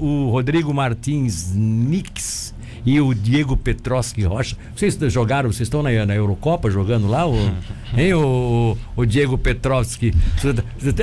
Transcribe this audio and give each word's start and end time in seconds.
o 0.00 0.30
Rodrigo 0.30 0.72
Martins 0.72 1.52
Nix 1.56 2.54
e 2.86 3.00
o 3.00 3.12
Diego 3.12 3.56
Petrovski 3.56 4.22
Rocha. 4.22 4.56
Vocês 4.72 4.96
jogaram, 5.12 5.50
vocês 5.50 5.66
estão 5.66 5.82
na, 5.82 6.06
na 6.06 6.14
Eurocopa 6.14 6.70
jogando 6.70 7.08
lá? 7.08 7.26
O, 7.26 7.34
hein, 7.98 8.14
o, 8.14 8.78
o 8.94 9.04
Diego 9.04 9.36
Petrovski. 9.36 10.14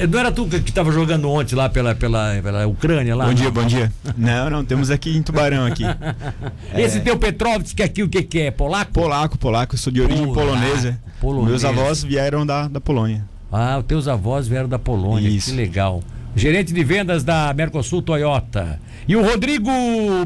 Não 0.10 0.18
era 0.18 0.32
tu 0.32 0.48
que 0.48 0.56
estava 0.56 0.94
jogando 0.94 1.30
ontem 1.30 1.56
lá 1.56 1.68
pela, 1.68 1.94
pela, 1.94 2.40
pela 2.42 2.66
Ucrânia 2.68 3.14
lá? 3.18 3.26
Bom 3.26 3.34
dia, 3.34 3.52
bom 3.52 3.66
dia. 3.66 3.92
Não, 4.18 4.50
não, 4.50 4.64
temos 4.64 4.90
aqui 4.90 5.18
em 5.18 5.22
Tubarão 5.22 5.66
aqui. 5.66 5.84
Esse 6.74 7.00
é... 7.00 7.02
teu 7.02 7.18
Petrovski 7.18 7.84
aqui, 7.84 8.02
o 8.02 8.08
que, 8.08 8.24
que 8.24 8.40
é? 8.44 8.52
Polaco? 8.52 8.94
Polaco, 8.94 9.38
polaco, 9.38 9.76
eu 9.76 9.78
sou 9.78 9.92
de 9.92 10.00
origem 10.00 10.24
polaco, 10.24 10.40
polonesa. 10.40 11.02
polonesa. 11.20 11.50
Meus 11.50 11.66
avós 11.66 12.02
vieram 12.02 12.46
da, 12.46 12.70
da 12.70 12.80
Polônia. 12.80 13.26
Ah, 13.52 13.78
os 13.78 13.84
teus 13.84 14.08
avós 14.08 14.48
vieram 14.48 14.70
da 14.70 14.80
Polônia, 14.80 15.28
Isso. 15.28 15.52
que 15.52 15.58
legal 15.58 16.02
gerente 16.36 16.74
de 16.74 16.84
vendas 16.84 17.24
da 17.24 17.54
Mercosul 17.54 18.02
Toyota. 18.02 18.80
E 19.08 19.16
o 19.16 19.24
Rodrigo 19.24 19.72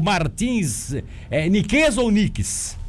Martins, 0.02 0.96
é 1.30 1.48
Niques 1.48 1.96
ou 1.96 2.10
Nix? 2.10 2.79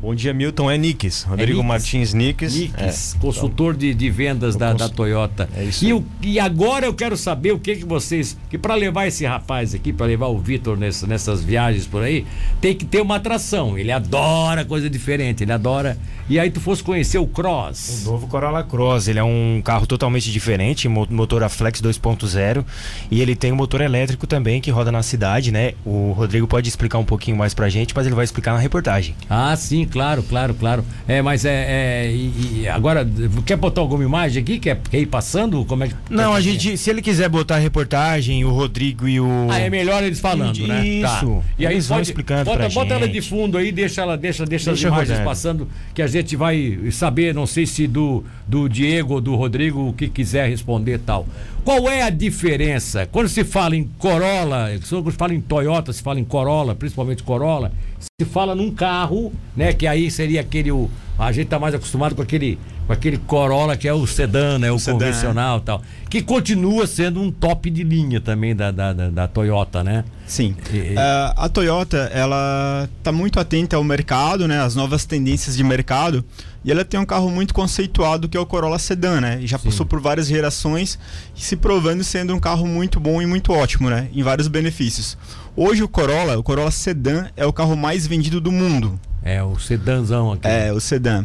Bom 0.00 0.14
dia, 0.14 0.32
Milton. 0.32 0.70
É 0.70 0.78
Nix. 0.78 1.24
Rodrigo 1.24 1.60
é 1.60 1.62
Martins 1.62 2.14
Nix. 2.14 2.54
Nix, 2.54 3.14
é. 3.14 3.18
consultor 3.18 3.76
de, 3.76 3.92
de 3.92 4.08
vendas 4.08 4.56
da, 4.56 4.72
da 4.72 4.88
Toyota. 4.88 5.46
É 5.54 5.64
isso. 5.64 5.84
E, 5.84 5.92
o, 5.92 6.02
e 6.22 6.40
agora 6.40 6.86
eu 6.86 6.94
quero 6.94 7.18
saber 7.18 7.52
o 7.52 7.58
que, 7.58 7.76
que 7.76 7.84
vocês. 7.84 8.34
Que 8.48 8.56
para 8.56 8.74
levar 8.74 9.06
esse 9.06 9.26
rapaz 9.26 9.74
aqui, 9.74 9.92
para 9.92 10.06
levar 10.06 10.28
o 10.28 10.38
Vitor 10.38 10.78
nessa, 10.78 11.06
nessas 11.06 11.44
viagens 11.44 11.86
por 11.86 12.02
aí, 12.02 12.24
tem 12.62 12.74
que 12.74 12.86
ter 12.86 13.02
uma 13.02 13.16
atração. 13.16 13.76
Ele 13.76 13.92
adora 13.92 14.64
coisa 14.64 14.88
diferente, 14.88 15.44
ele 15.44 15.52
adora. 15.52 15.98
E 16.30 16.38
aí 16.38 16.50
tu 16.50 16.60
fosse 16.60 16.82
conhecer 16.82 17.18
o 17.18 17.26
Cross. 17.26 18.06
O 18.06 18.12
novo 18.12 18.26
Corolla 18.26 18.64
Cross. 18.64 19.08
Ele 19.08 19.18
é 19.18 19.24
um 19.24 19.60
carro 19.62 19.86
totalmente 19.86 20.32
diferente, 20.32 20.88
motor 20.88 21.42
a 21.42 21.50
Flex 21.50 21.82
2.0. 21.82 22.64
E 23.10 23.20
ele 23.20 23.34
tem 23.36 23.52
um 23.52 23.56
motor 23.56 23.82
elétrico 23.82 24.26
também 24.26 24.62
que 24.62 24.70
roda 24.70 24.90
na 24.90 25.02
cidade, 25.02 25.52
né? 25.52 25.74
O 25.84 26.12
Rodrigo 26.12 26.46
pode 26.46 26.68
explicar 26.68 26.96
um 26.96 27.04
pouquinho 27.04 27.36
mais 27.36 27.52
pra 27.52 27.68
gente, 27.68 27.94
mas 27.94 28.06
ele 28.06 28.14
vai 28.14 28.24
explicar 28.24 28.54
na 28.54 28.58
reportagem. 28.58 29.14
Ah, 29.28 29.54
sim 29.56 29.89
claro, 29.90 30.22
claro, 30.22 30.54
claro. 30.54 30.84
É, 31.06 31.20
mas 31.22 31.44
é. 31.44 32.06
é 32.06 32.12
e, 32.12 32.60
e 32.60 32.68
agora, 32.68 33.06
quer 33.44 33.56
botar 33.56 33.80
alguma 33.80 34.04
imagem 34.04 34.42
aqui? 34.42 34.58
Quer, 34.58 34.80
quer 34.90 34.98
ir 34.98 35.06
passando? 35.06 35.64
Como 35.64 35.84
é 35.84 35.88
que, 35.88 35.94
Não, 36.08 36.34
a 36.34 36.40
gente, 36.40 36.76
se 36.76 36.90
ele 36.90 37.02
quiser 37.02 37.28
botar 37.28 37.56
a 37.56 37.58
reportagem, 37.58 38.44
o 38.44 38.50
Rodrigo 38.50 39.08
e 39.08 39.20
o. 39.20 39.48
Ah, 39.50 39.58
é 39.58 39.70
melhor 39.70 40.02
eles 40.02 40.20
falando, 40.20 40.56
Isso. 40.56 40.66
né? 40.66 40.86
Isso. 40.86 41.02
Tá. 41.02 41.42
E 41.58 41.66
aí 41.66 41.74
eles 41.74 41.88
vão 41.88 42.00
explicando 42.00 42.44
bota, 42.44 42.68
bota 42.68 42.94
ela 42.94 43.08
de 43.08 43.20
fundo 43.20 43.58
aí, 43.58 43.72
deixa 43.72 44.02
ela, 44.02 44.16
deixa, 44.16 44.44
deixa, 44.44 44.70
deixa 44.70 44.88
as 44.88 44.92
imagens 44.92 45.18
rodando. 45.18 45.24
passando, 45.24 45.68
que 45.94 46.02
a 46.02 46.06
gente 46.06 46.36
vai 46.36 46.78
saber, 46.90 47.34
não 47.34 47.46
sei 47.46 47.66
se 47.66 47.86
do, 47.86 48.24
do 48.46 48.68
Diego 48.68 49.14
ou 49.14 49.20
do 49.20 49.34
Rodrigo, 49.34 49.88
o 49.88 49.92
que 49.92 50.08
quiser 50.08 50.48
responder 50.48 51.00
tal. 51.04 51.26
Qual 51.64 51.90
é 51.90 52.02
a 52.02 52.10
diferença? 52.10 53.06
Quando 53.06 53.28
se 53.28 53.44
fala 53.44 53.76
em 53.76 53.84
Corolla, 53.84 54.70
quando 54.88 55.10
se 55.10 55.16
fala 55.16 55.34
em 55.34 55.40
Toyota, 55.40 55.92
se 55.92 56.02
fala 56.02 56.18
em 56.18 56.24
Corolla, 56.24 56.74
principalmente 56.74 57.22
Corolla, 57.22 57.70
se 57.98 58.26
fala 58.26 58.54
num 58.54 58.72
carro, 58.72 59.30
né? 59.54 59.72
Que 59.72 59.86
aí 59.86 60.10
seria 60.10 60.40
aquele. 60.40 60.72
O, 60.72 60.90
a 61.18 61.30
gente 61.32 61.48
tá 61.48 61.58
mais 61.58 61.74
acostumado 61.74 62.14
com 62.14 62.22
aquele, 62.22 62.58
com 62.90 62.94
aquele 62.94 63.18
Corolla 63.18 63.76
que 63.76 63.86
é 63.86 63.94
o 63.94 64.04
sedã, 64.04 64.58
né? 64.58 64.72
O, 64.72 64.80
convencional 64.80 65.58
e 65.58 65.60
tal. 65.60 65.82
Que 66.08 66.20
continua 66.20 66.88
sendo 66.88 67.22
um 67.22 67.30
top 67.30 67.70
de 67.70 67.84
linha 67.84 68.20
também 68.20 68.54
da, 68.54 68.72
da, 68.72 68.92
da, 68.92 69.10
da 69.10 69.28
Toyota, 69.28 69.84
né? 69.84 70.04
Sim. 70.26 70.56
E, 70.72 70.94
uh, 70.94 71.32
a 71.36 71.48
Toyota, 71.48 72.10
ela 72.12 72.88
tá 73.00 73.12
muito 73.12 73.38
atenta 73.38 73.76
ao 73.76 73.84
mercado, 73.84 74.48
né? 74.48 74.60
As 74.60 74.74
novas 74.74 75.04
tendências 75.04 75.56
de 75.56 75.62
mercado. 75.62 76.24
E 76.64 76.72
ela 76.72 76.84
tem 76.84 76.98
um 76.98 77.06
carro 77.06 77.30
muito 77.30 77.54
conceituado 77.54 78.28
que 78.28 78.36
é 78.36 78.40
o 78.40 78.44
Corolla 78.44 78.78
Sedan, 78.78 79.20
né? 79.20 79.38
E 79.40 79.46
já 79.46 79.56
Sim. 79.56 79.66
passou 79.66 79.86
por 79.86 80.00
várias 80.00 80.26
gerações, 80.26 80.98
se 81.32 81.54
provando 81.56 82.02
sendo 82.02 82.34
um 82.34 82.40
carro 82.40 82.66
muito 82.66 82.98
bom 82.98 83.22
e 83.22 83.26
muito 83.26 83.52
ótimo, 83.52 83.88
né? 83.88 84.08
Em 84.12 84.24
vários 84.24 84.48
benefícios. 84.48 85.16
Hoje 85.54 85.80
o 85.80 85.88
Corolla, 85.88 86.36
o 86.36 86.42
Corolla 86.42 86.72
Sedan 86.72 87.28
é 87.36 87.46
o 87.46 87.52
carro 87.52 87.76
mais 87.76 88.04
vendido 88.04 88.40
do 88.40 88.50
mundo. 88.50 88.98
É 89.22 89.40
o 89.40 89.56
sedanzão 89.60 90.32
aqui. 90.32 90.48
É, 90.48 90.72
o 90.72 90.80
sedã. 90.80 91.24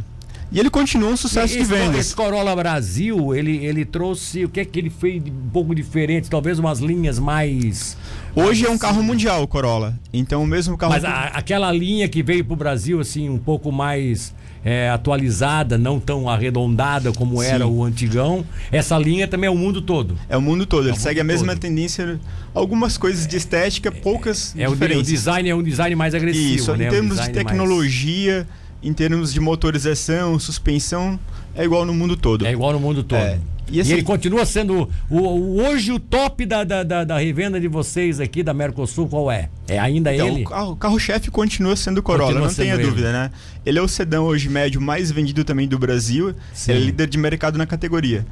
E 0.51 0.59
ele 0.59 0.69
continua 0.69 1.09
um 1.09 1.17
sucesso 1.17 1.57
esse, 1.57 1.57
de 1.57 1.65
vendas. 1.65 1.99
Esse 1.99 2.15
Corolla 2.15 2.55
Brasil, 2.55 3.35
ele, 3.35 3.65
ele 3.65 3.83
trouxe 3.83 4.45
o 4.45 4.49
que 4.49 4.59
é 4.59 4.65
que 4.65 4.79
ele 4.79 4.89
fez 4.89 5.23
de 5.23 5.31
um 5.31 5.49
pouco 5.51 5.73
diferente, 5.73 6.29
talvez 6.29 6.59
umas 6.59 6.79
linhas 6.79 7.19
mais. 7.19 7.97
Hoje 8.35 8.65
é 8.65 8.69
um 8.69 8.77
carro 8.77 9.01
mundial 9.01 9.43
o 9.43 9.47
Corolla. 9.47 9.97
Então 10.13 10.43
o 10.43 10.47
mesmo 10.47 10.77
carro. 10.77 10.93
Mas 10.93 11.03
a, 11.03 11.25
aquela 11.25 11.71
linha 11.71 12.07
que 12.07 12.21
veio 12.21 12.43
para 12.45 12.53
o 12.53 12.57
Brasil 12.57 12.99
assim 12.99 13.29
um 13.29 13.37
pouco 13.37 13.71
mais 13.71 14.33
é, 14.65 14.89
atualizada, 14.89 15.77
não 15.77 15.99
tão 15.99 16.27
arredondada 16.27 17.13
como 17.13 17.39
Sim. 17.39 17.47
era 17.47 17.67
o 17.67 17.83
antigão. 17.83 18.43
Essa 18.71 18.97
linha 18.97 19.27
também 19.27 19.47
é 19.47 19.51
o 19.51 19.55
mundo 19.55 19.79
todo. 19.79 20.17
É 20.27 20.35
o 20.35 20.41
mundo 20.41 20.65
todo. 20.65 20.87
É 20.87 20.89
Ele 20.89 20.99
segue 20.99 21.19
a 21.19 21.23
mesma 21.23 21.53
todo. 21.53 21.61
tendência. 21.61 22.19
Algumas 22.51 22.97
coisas 22.97 23.27
de 23.27 23.37
estética, 23.37 23.91
poucas 23.91 24.55
é, 24.57 24.65
diferentes. 24.65 25.07
O, 25.07 25.11
design 25.11 25.47
é 25.47 25.55
um 25.55 25.61
design 25.61 25.95
mais 25.95 26.15
agressivo. 26.15 26.55
Isso, 26.55 26.75
né? 26.75 26.87
em 26.87 26.89
termos 26.89 27.21
de 27.21 27.29
tecnologia, 27.29 28.37
mais... 28.37 28.64
em 28.85 28.93
termos 28.93 29.33
de 29.33 29.39
motorização, 29.39 30.37
suspensão, 30.37 31.19
é 31.55 31.63
igual 31.63 31.83
no 31.85 31.93
mundo 31.93 32.15
todo. 32.15 32.45
É 32.45 32.51
igual 32.51 32.71
no 32.71 32.79
mundo 32.79 33.03
todo. 33.03 33.19
É. 33.19 33.39
E, 33.67 33.81
assim, 33.81 33.89
e, 33.89 33.93
ele 33.93 34.03
continua 34.03 34.45
sendo 34.45 34.87
o, 35.09 35.17
o, 35.17 35.65
hoje 35.65 35.91
o 35.91 35.99
top 35.99 36.45
da, 36.45 36.63
da, 36.63 36.83
da, 36.83 37.03
da, 37.03 37.17
revenda 37.17 37.59
de 37.59 37.67
vocês 37.67 38.19
aqui 38.19 38.43
da 38.43 38.53
Mercosul, 38.53 39.07
qual 39.07 39.31
é? 39.31 39.49
É 39.67 39.79
ainda 39.79 40.13
então, 40.13 40.27
ele? 40.27 40.43
O 40.43 40.75
carro-chefe 40.75 41.31
continua 41.31 41.75
sendo 41.75 41.97
o 41.97 42.03
Corolla, 42.03 42.27
continua 42.27 42.47
não 42.47 42.53
tenha 42.53 42.77
dúvida, 42.77 43.11
né? 43.11 43.31
Ele 43.65 43.79
é 43.79 43.81
o 43.81 43.87
sedã 43.87 44.21
hoje 44.21 44.49
médio 44.49 44.79
mais 44.79 45.11
vendido 45.11 45.43
também 45.43 45.67
do 45.67 45.79
Brasil, 45.79 46.35
Sim. 46.53 46.73
ele 46.73 46.81
é 46.81 46.85
líder 46.85 47.07
de 47.07 47.17
mercado 47.17 47.57
na 47.57 47.65
categoria. 47.65 48.23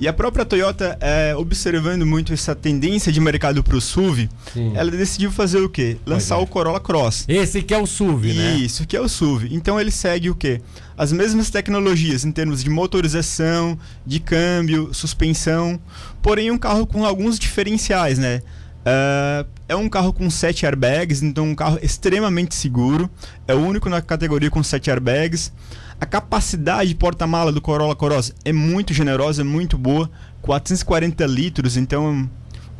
E 0.00 0.08
a 0.08 0.14
própria 0.14 0.46
Toyota, 0.46 0.96
é, 0.98 1.36
observando 1.36 2.06
muito 2.06 2.32
essa 2.32 2.54
tendência 2.54 3.12
de 3.12 3.20
mercado 3.20 3.62
para 3.62 3.76
o 3.76 3.80
SUV, 3.82 4.30
Sim. 4.50 4.72
ela 4.74 4.90
decidiu 4.90 5.30
fazer 5.30 5.58
o 5.58 5.68
quê? 5.68 5.98
Lançar 6.06 6.36
é. 6.36 6.38
o 6.38 6.46
Corolla 6.46 6.80
Cross. 6.80 7.26
Esse 7.28 7.60
que 7.60 7.74
é 7.74 7.78
o 7.78 7.86
SUV, 7.86 8.32
né? 8.32 8.54
Isso, 8.54 8.86
que 8.86 8.96
é 8.96 9.00
o 9.00 9.06
SUV. 9.06 9.48
Então 9.52 9.78
ele 9.78 9.90
segue 9.90 10.30
o 10.30 10.34
quê? 10.34 10.62
As 10.96 11.12
mesmas 11.12 11.50
tecnologias 11.50 12.24
em 12.24 12.32
termos 12.32 12.64
de 12.64 12.70
motorização, 12.70 13.78
de 14.06 14.20
câmbio, 14.20 14.88
suspensão, 14.94 15.78
porém 16.22 16.50
um 16.50 16.56
carro 16.56 16.86
com 16.86 17.04
alguns 17.04 17.38
diferenciais, 17.38 18.18
né? 18.18 18.40
Uh, 18.80 19.46
é 19.68 19.76
um 19.76 19.86
carro 19.86 20.14
com 20.14 20.30
7 20.30 20.64
airbags, 20.64 21.22
então 21.22 21.44
um 21.44 21.54
carro 21.54 21.78
extremamente 21.82 22.54
seguro. 22.54 23.10
É 23.46 23.54
o 23.54 23.58
único 23.58 23.90
na 23.90 24.00
categoria 24.00 24.50
com 24.50 24.62
7 24.62 24.90
airbags. 24.90 25.52
A 26.00 26.06
capacidade 26.06 26.88
de 26.88 26.94
porta-mala 26.94 27.52
do 27.52 27.60
Corolla 27.60 27.94
Cross 27.94 28.32
é 28.42 28.54
muito 28.54 28.94
generosa, 28.94 29.42
é 29.42 29.44
muito 29.44 29.76
boa, 29.76 30.10
440 30.40 31.26
litros, 31.26 31.76
então 31.76 32.06
é 32.06 32.10
um 32.10 32.28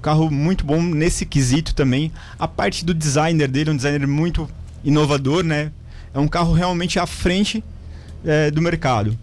carro 0.01 0.31
muito 0.31 0.65
bom 0.65 0.81
nesse 0.81 1.27
quesito 1.27 1.75
também. 1.75 2.11
A 2.39 2.49
parte 2.49 2.83
do 2.83 2.95
designer 2.95 3.47
dele, 3.47 3.73
um 3.73 3.77
designer 3.77 4.07
muito 4.07 4.49
inovador, 4.83 5.45
né? 5.45 5.71
É 6.15 6.19
um 6.19 6.27
carro 6.27 6.55
realmente 6.55 6.99
à 6.99 7.07
frente 7.07 7.63
é, 8.25 8.51
do 8.51 8.63
mercado. 8.63 9.19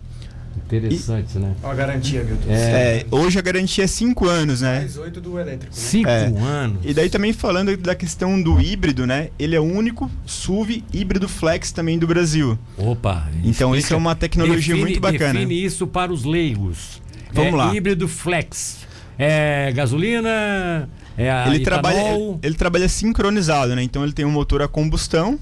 Interessante, 0.68 1.38
e, 1.38 1.40
né? 1.40 1.56
A 1.64 1.74
garantia, 1.74 2.24
Milton. 2.24 2.52
É, 2.52 2.98
é, 3.00 3.06
hoje 3.10 3.40
a 3.40 3.42
garantia 3.42 3.86
é 3.86 3.88
5 3.88 4.28
anos, 4.28 4.62
né? 4.62 4.80
Mais 4.80 4.98
8 4.98 5.22
do 5.22 5.40
elétrico. 5.40 5.74
5 5.74 6.08
né? 6.08 6.26
É. 6.26 6.42
anos. 6.42 6.80
E 6.84 6.94
daí 6.94 7.10
também 7.10 7.32
falando 7.32 7.76
da 7.78 7.96
questão 7.96 8.42
do 8.42 8.60
híbrido, 8.60 9.08
né? 9.08 9.30
Ele 9.40 9.56
é 9.56 9.60
o 9.60 9.64
único 9.64 10.12
SUV 10.26 10.84
híbrido 10.94 11.30
flex 11.30 11.72
também 11.72 11.98
do 11.98 12.06
Brasil. 12.06 12.60
Opa! 12.78 13.30
Então 13.44 13.70
explica, 13.70 13.78
isso 13.78 13.94
é 13.94 13.98
uma 13.98 14.14
tecnologia 14.14 14.76
define, 14.76 14.80
muito 14.82 15.00
bacana. 15.00 15.40
Define 15.40 15.64
isso 15.64 15.88
para 15.88 16.12
os 16.12 16.26
leigos. 16.26 17.02
Vamos 17.32 17.54
é 17.54 17.56
lá. 17.56 17.74
Híbrido 17.74 18.08
flex. 18.08 18.86
É 19.18 19.72
gasolina, 19.72 20.88
é 21.18 21.48
ele 21.48 21.62
trabalha 21.62 22.00
ele 22.44 22.54
trabalha 22.54 22.88
sincronizado, 22.88 23.76
né? 23.76 23.82
Então 23.82 24.04
ele 24.04 24.14
tem 24.14 24.24
um 24.24 24.30
motor 24.30 24.62
a 24.62 24.68
combustão, 24.68 25.40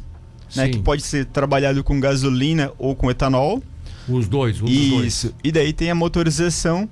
né, 0.55 0.69
que 0.69 0.79
pode 0.79 1.01
ser 1.01 1.25
trabalhado 1.25 1.83
com 1.83 1.99
gasolina 1.99 2.71
ou 2.77 2.95
com 2.95 3.11
etanol. 3.11 3.61
Os 4.07 4.27
dois, 4.27 4.61
um 4.61 4.65
Isso. 4.67 5.33
E 5.43 5.51
daí 5.51 5.73
tem 5.73 5.89
a 5.89 5.95
motorização 5.95 6.87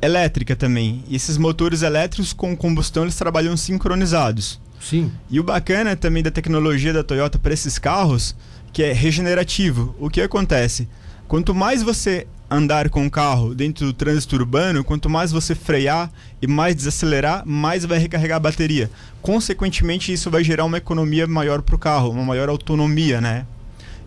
elétrica 0.00 0.54
também. 0.54 1.02
E 1.08 1.16
esses 1.16 1.36
motores 1.36 1.82
elétricos 1.82 2.32
com 2.32 2.56
combustão 2.56 3.04
eles 3.04 3.16
trabalham 3.16 3.56
sincronizados. 3.56 4.60
Sim. 4.80 5.10
E 5.28 5.40
o 5.40 5.42
bacana 5.42 5.96
também 5.96 6.22
da 6.22 6.30
tecnologia 6.30 6.92
da 6.92 7.02
Toyota 7.02 7.38
para 7.38 7.52
esses 7.52 7.78
carros, 7.78 8.34
que 8.72 8.82
é 8.82 8.92
regenerativo. 8.92 9.94
O 9.98 10.08
que 10.08 10.20
acontece? 10.20 10.88
Quanto 11.26 11.54
mais 11.54 11.82
você 11.82 12.26
andar 12.50 12.88
com 12.88 13.06
o 13.06 13.10
carro 13.10 13.54
dentro 13.54 13.84
do 13.86 13.92
trânsito 13.92 14.36
urbano, 14.36 14.82
quanto 14.82 15.10
mais 15.10 15.30
você 15.30 15.54
frear 15.54 16.10
e 16.40 16.46
mais 16.46 16.74
desacelerar, 16.74 17.42
mais 17.44 17.84
vai 17.84 17.98
recarregar 17.98 18.36
a 18.36 18.40
bateria. 18.40 18.90
Consequentemente, 19.20 20.12
isso 20.12 20.30
vai 20.30 20.42
gerar 20.42 20.64
uma 20.64 20.78
economia 20.78 21.26
maior 21.26 21.60
para 21.60 21.74
o 21.74 21.78
carro, 21.78 22.10
uma 22.10 22.24
maior 22.24 22.48
autonomia, 22.48 23.20
né? 23.20 23.46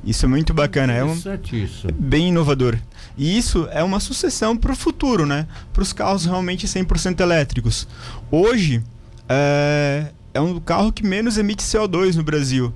Isso 0.04 0.26
é 0.26 0.28
muito 0.28 0.54
bacana, 0.54 0.94
é, 0.94 1.04
um, 1.04 1.14
é 1.14 1.92
bem 1.94 2.30
inovador. 2.30 2.78
E 3.18 3.38
isso 3.38 3.68
é 3.72 3.84
uma 3.84 4.00
sucessão 4.00 4.58
para 4.58 4.72
o 4.72 4.76
futuro, 4.76 5.26
né? 5.26 5.46
Para 5.72 5.84
os 5.84 5.94
carros 5.94 6.26
realmente 6.26 6.66
100% 6.66 7.20
elétricos. 7.20 7.88
Hoje, 8.32 8.82
é, 9.30 10.08
é 10.34 10.42
um 10.42 10.60
carro 10.60 10.92
que 10.92 11.06
menos 11.06 11.38
emite 11.38 11.64
CO2 11.64 12.16
no 12.16 12.24
Brasil. 12.24 12.74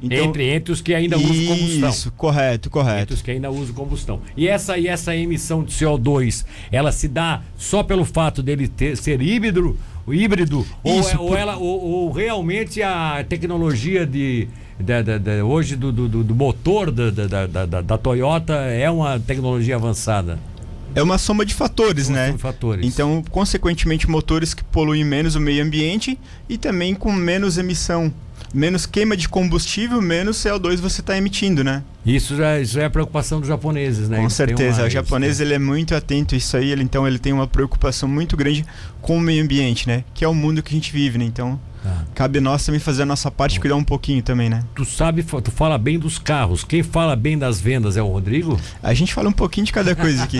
Então, 0.00 0.24
entre, 0.24 0.48
entre 0.48 0.72
os 0.72 0.80
que 0.80 0.94
ainda 0.94 1.16
usam 1.16 1.46
combustão. 1.46 1.90
Isso, 1.90 2.12
correto, 2.12 2.70
correto. 2.70 3.02
Entre 3.02 3.14
os 3.14 3.22
que 3.22 3.30
ainda 3.30 3.50
usam 3.50 3.74
combustão. 3.74 4.20
E 4.36 4.46
essa, 4.46 4.78
e 4.78 4.86
essa 4.86 5.16
emissão 5.16 5.64
de 5.64 5.72
CO2, 5.72 6.44
ela 6.70 6.92
se 6.92 7.08
dá 7.08 7.42
só 7.56 7.82
pelo 7.82 8.04
fato 8.04 8.42
dele 8.42 8.68
ter, 8.68 8.96
ser 8.96 9.20
híbrido 9.20 9.76
híbrido, 10.08 10.64
ou, 10.84 11.00
é, 11.00 11.18
ou, 11.18 11.36
ela, 11.36 11.56
ou, 11.56 11.82
ou, 11.82 12.12
realmente 12.12 12.82
a 12.82 13.24
tecnologia 13.28 14.06
de, 14.06 14.46
hoje 15.44 15.76
do, 15.76 15.90
do, 15.92 16.08
do 16.08 16.34
motor 16.34 16.90
da, 16.90 17.10
da, 17.10 17.66
da, 17.66 17.80
da 17.80 17.98
Toyota 17.98 18.54
é 18.54 18.90
uma 18.90 19.18
tecnologia 19.18 19.76
avançada? 19.76 20.38
É 20.94 21.02
uma 21.02 21.18
soma 21.18 21.44
de 21.44 21.52
fatores, 21.52 22.08
uma 22.08 22.16
né? 22.16 22.32
De 22.32 22.38
fatores. 22.38 22.86
Então, 22.86 23.22
consequentemente, 23.30 24.08
motores 24.08 24.54
que 24.54 24.64
poluem 24.64 25.04
menos 25.04 25.34
o 25.34 25.40
meio 25.40 25.62
ambiente 25.62 26.18
e 26.48 26.56
também 26.56 26.94
com 26.94 27.12
menos 27.12 27.58
emissão 27.58 28.12
menos 28.54 28.86
queima 28.86 29.16
de 29.16 29.28
combustível, 29.28 30.00
menos 30.00 30.38
CO2 30.38 30.76
você 30.76 31.00
está 31.00 31.16
emitindo, 31.16 31.62
né? 31.62 31.82
Isso 32.04 32.36
já, 32.36 32.58
isso 32.58 32.74
já 32.74 32.82
é 32.82 32.84
a 32.86 32.90
preocupação 32.90 33.38
dos 33.38 33.48
japoneses, 33.48 34.08
né? 34.08 34.16
Com 34.16 34.22
Eles 34.22 34.32
certeza, 34.32 34.82
uma, 34.82 34.86
o 34.86 34.90
japonês 34.90 35.40
ele 35.40 35.52
é 35.52 35.58
muito 35.58 35.94
atento 35.94 36.34
a 36.34 36.38
isso 36.38 36.56
aí, 36.56 36.70
ele, 36.70 36.82
então 36.82 37.06
ele 37.06 37.18
tem 37.18 37.32
uma 37.32 37.46
preocupação 37.46 38.08
muito 38.08 38.36
grande 38.36 38.64
com 39.02 39.18
o 39.18 39.20
meio 39.20 39.42
ambiente, 39.42 39.86
né? 39.86 40.04
Que 40.14 40.24
é 40.24 40.28
o 40.28 40.34
mundo 40.34 40.62
que 40.62 40.70
a 40.70 40.74
gente 40.74 40.92
vive, 40.92 41.18
né? 41.18 41.24
Então, 41.24 41.60
Tá. 41.86 42.04
Cabe 42.16 42.40
nós 42.40 42.66
também 42.66 42.80
fazer 42.80 43.04
a 43.04 43.06
nossa 43.06 43.30
parte 43.30 43.56
e 43.56 43.60
cuidar 43.60 43.76
um 43.76 43.84
pouquinho 43.84 44.20
também, 44.20 44.50
né? 44.50 44.64
Tu 44.74 44.84
sabe, 44.84 45.22
tu 45.22 45.52
fala 45.52 45.78
bem 45.78 45.98
dos 46.00 46.18
carros. 46.18 46.64
Quem 46.64 46.82
fala 46.82 47.14
bem 47.14 47.38
das 47.38 47.60
vendas 47.60 47.96
é 47.96 48.02
o 48.02 48.08
Rodrigo? 48.08 48.58
A 48.82 48.92
gente 48.92 49.14
fala 49.14 49.28
um 49.28 49.32
pouquinho 49.32 49.66
de 49.66 49.72
cada 49.72 49.94
coisa 49.94 50.24
aqui. 50.24 50.38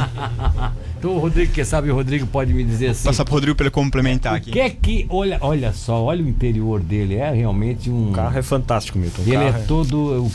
então 0.98 1.12
o 1.12 1.18
Rodrigo, 1.20 1.52
quem 1.52 1.62
sabe 1.62 1.88
o 1.88 1.94
Rodrigo 1.94 2.26
pode 2.26 2.52
me 2.52 2.64
dizer 2.64 2.88
assim. 2.88 3.04
Passar 3.04 3.24
pro 3.24 3.34
Rodrigo 3.34 3.54
para 3.54 3.66
ele 3.66 3.70
complementar 3.70 4.32
o 4.32 4.36
aqui. 4.36 4.50
que 4.50 4.58
é 4.58 4.68
que, 4.70 5.06
olha, 5.08 5.38
olha 5.40 5.72
só, 5.72 6.02
olha 6.02 6.24
o 6.24 6.28
interior 6.28 6.80
dele, 6.80 7.14
é 7.14 7.30
realmente 7.30 7.88
um. 7.90 8.10
O 8.10 8.12
carro 8.12 8.36
é 8.36 8.42
fantástico, 8.42 8.98
Milton. 8.98 9.22
Ele 9.22 9.36
é, 9.36 9.48
é 9.48 9.52
todo. 9.52 10.28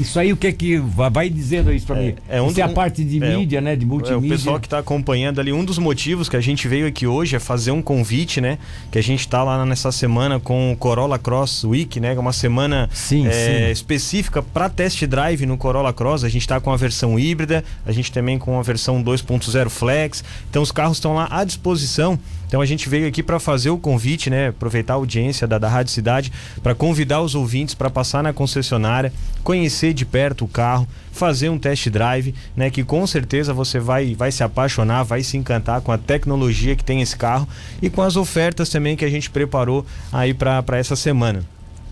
Isso 0.00 0.18
aí 0.18 0.32
o 0.32 0.36
que 0.36 0.48
é 0.48 0.52
que. 0.52 0.78
Vai 0.78 1.30
dizendo 1.30 1.72
isso 1.72 1.86
para 1.86 2.00
é, 2.00 2.06
mim. 2.06 2.14
É 2.28 2.42
um 2.42 2.46
isso 2.46 2.56
do, 2.56 2.60
é 2.60 2.64
a 2.64 2.68
parte 2.68 3.04
de 3.04 3.22
é, 3.22 3.36
mídia, 3.36 3.60
né? 3.60 3.76
De 3.76 3.86
multimídia. 3.86 4.14
É, 4.14 4.34
o 4.34 4.36
pessoal 4.36 4.58
que 4.58 4.66
está 4.66 4.78
acompanhando 4.78 5.40
ali, 5.40 5.52
um 5.52 5.64
dos 5.64 5.78
motivos 5.78 6.28
que 6.28 6.36
a 6.36 6.40
gente 6.40 6.66
veio 6.66 6.88
aqui 6.88 7.06
hoje 7.06 7.36
é 7.36 7.38
fazer 7.38 7.70
um 7.70 7.80
convite, 7.80 8.40
né? 8.40 8.58
Que 8.90 8.98
a 8.98 9.02
gente 9.02 9.20
está 9.20 9.44
lá 9.44 9.64
nessa 9.64 9.92
semana 9.92 10.40
com 10.40 10.55
o 10.72 10.76
Corolla 10.76 11.18
Cross 11.18 11.36
Cross 11.36 11.64
Week, 11.64 12.00
né? 12.00 12.14
É 12.14 12.18
uma 12.18 12.32
semana 12.32 12.88
sim, 12.92 13.26
é, 13.26 13.30
sim. 13.66 13.70
específica 13.70 14.42
para 14.42 14.68
test 14.68 15.04
drive 15.06 15.46
no 15.46 15.56
Corolla 15.56 15.92
Cross. 15.92 16.24
A 16.24 16.28
gente 16.28 16.42
está 16.42 16.60
com 16.60 16.72
a 16.72 16.76
versão 16.76 17.18
híbrida, 17.18 17.62
a 17.84 17.92
gente 17.92 18.10
também 18.10 18.38
com 18.38 18.58
a 18.58 18.62
versão 18.62 19.02
2.0 19.02 19.68
Flex. 19.68 20.24
Então 20.50 20.62
os 20.62 20.72
carros 20.72 20.96
estão 20.96 21.14
lá 21.14 21.28
à 21.30 21.44
disposição. 21.44 22.18
Então 22.48 22.60
a 22.60 22.66
gente 22.66 22.88
veio 22.88 23.06
aqui 23.06 23.22
para 23.22 23.38
fazer 23.38 23.70
o 23.70 23.78
convite, 23.78 24.30
né? 24.30 24.48
Aproveitar 24.48 24.94
a 24.94 24.96
audiência 24.96 25.46
da, 25.46 25.58
da 25.58 25.68
Rádio 25.68 25.92
Cidade 25.92 26.32
para 26.62 26.74
convidar 26.74 27.20
os 27.20 27.34
ouvintes 27.34 27.74
para 27.74 27.90
passar 27.90 28.22
na 28.22 28.32
concessionária, 28.32 29.12
conhecer 29.44 29.92
de 29.92 30.04
perto 30.04 30.44
o 30.44 30.48
carro, 30.48 30.88
fazer 31.16 31.48
um 31.48 31.58
test 31.58 31.88
drive, 31.88 32.34
né? 32.54 32.70
Que 32.70 32.84
com 32.84 33.06
certeza 33.06 33.52
você 33.52 33.80
vai, 33.80 34.14
vai 34.14 34.30
se 34.30 34.44
apaixonar, 34.44 35.02
vai 35.02 35.22
se 35.22 35.36
encantar 35.36 35.80
com 35.80 35.90
a 35.90 35.98
tecnologia 35.98 36.76
que 36.76 36.84
tem 36.84 37.00
esse 37.00 37.16
carro 37.16 37.48
e 37.82 37.90
com 37.90 38.02
as 38.02 38.16
ofertas 38.16 38.68
também 38.68 38.96
que 38.96 39.04
a 39.04 39.10
gente 39.10 39.30
preparou 39.30 39.84
aí 40.12 40.32
para 40.32 40.78
essa 40.78 40.94
semana. 40.94 41.44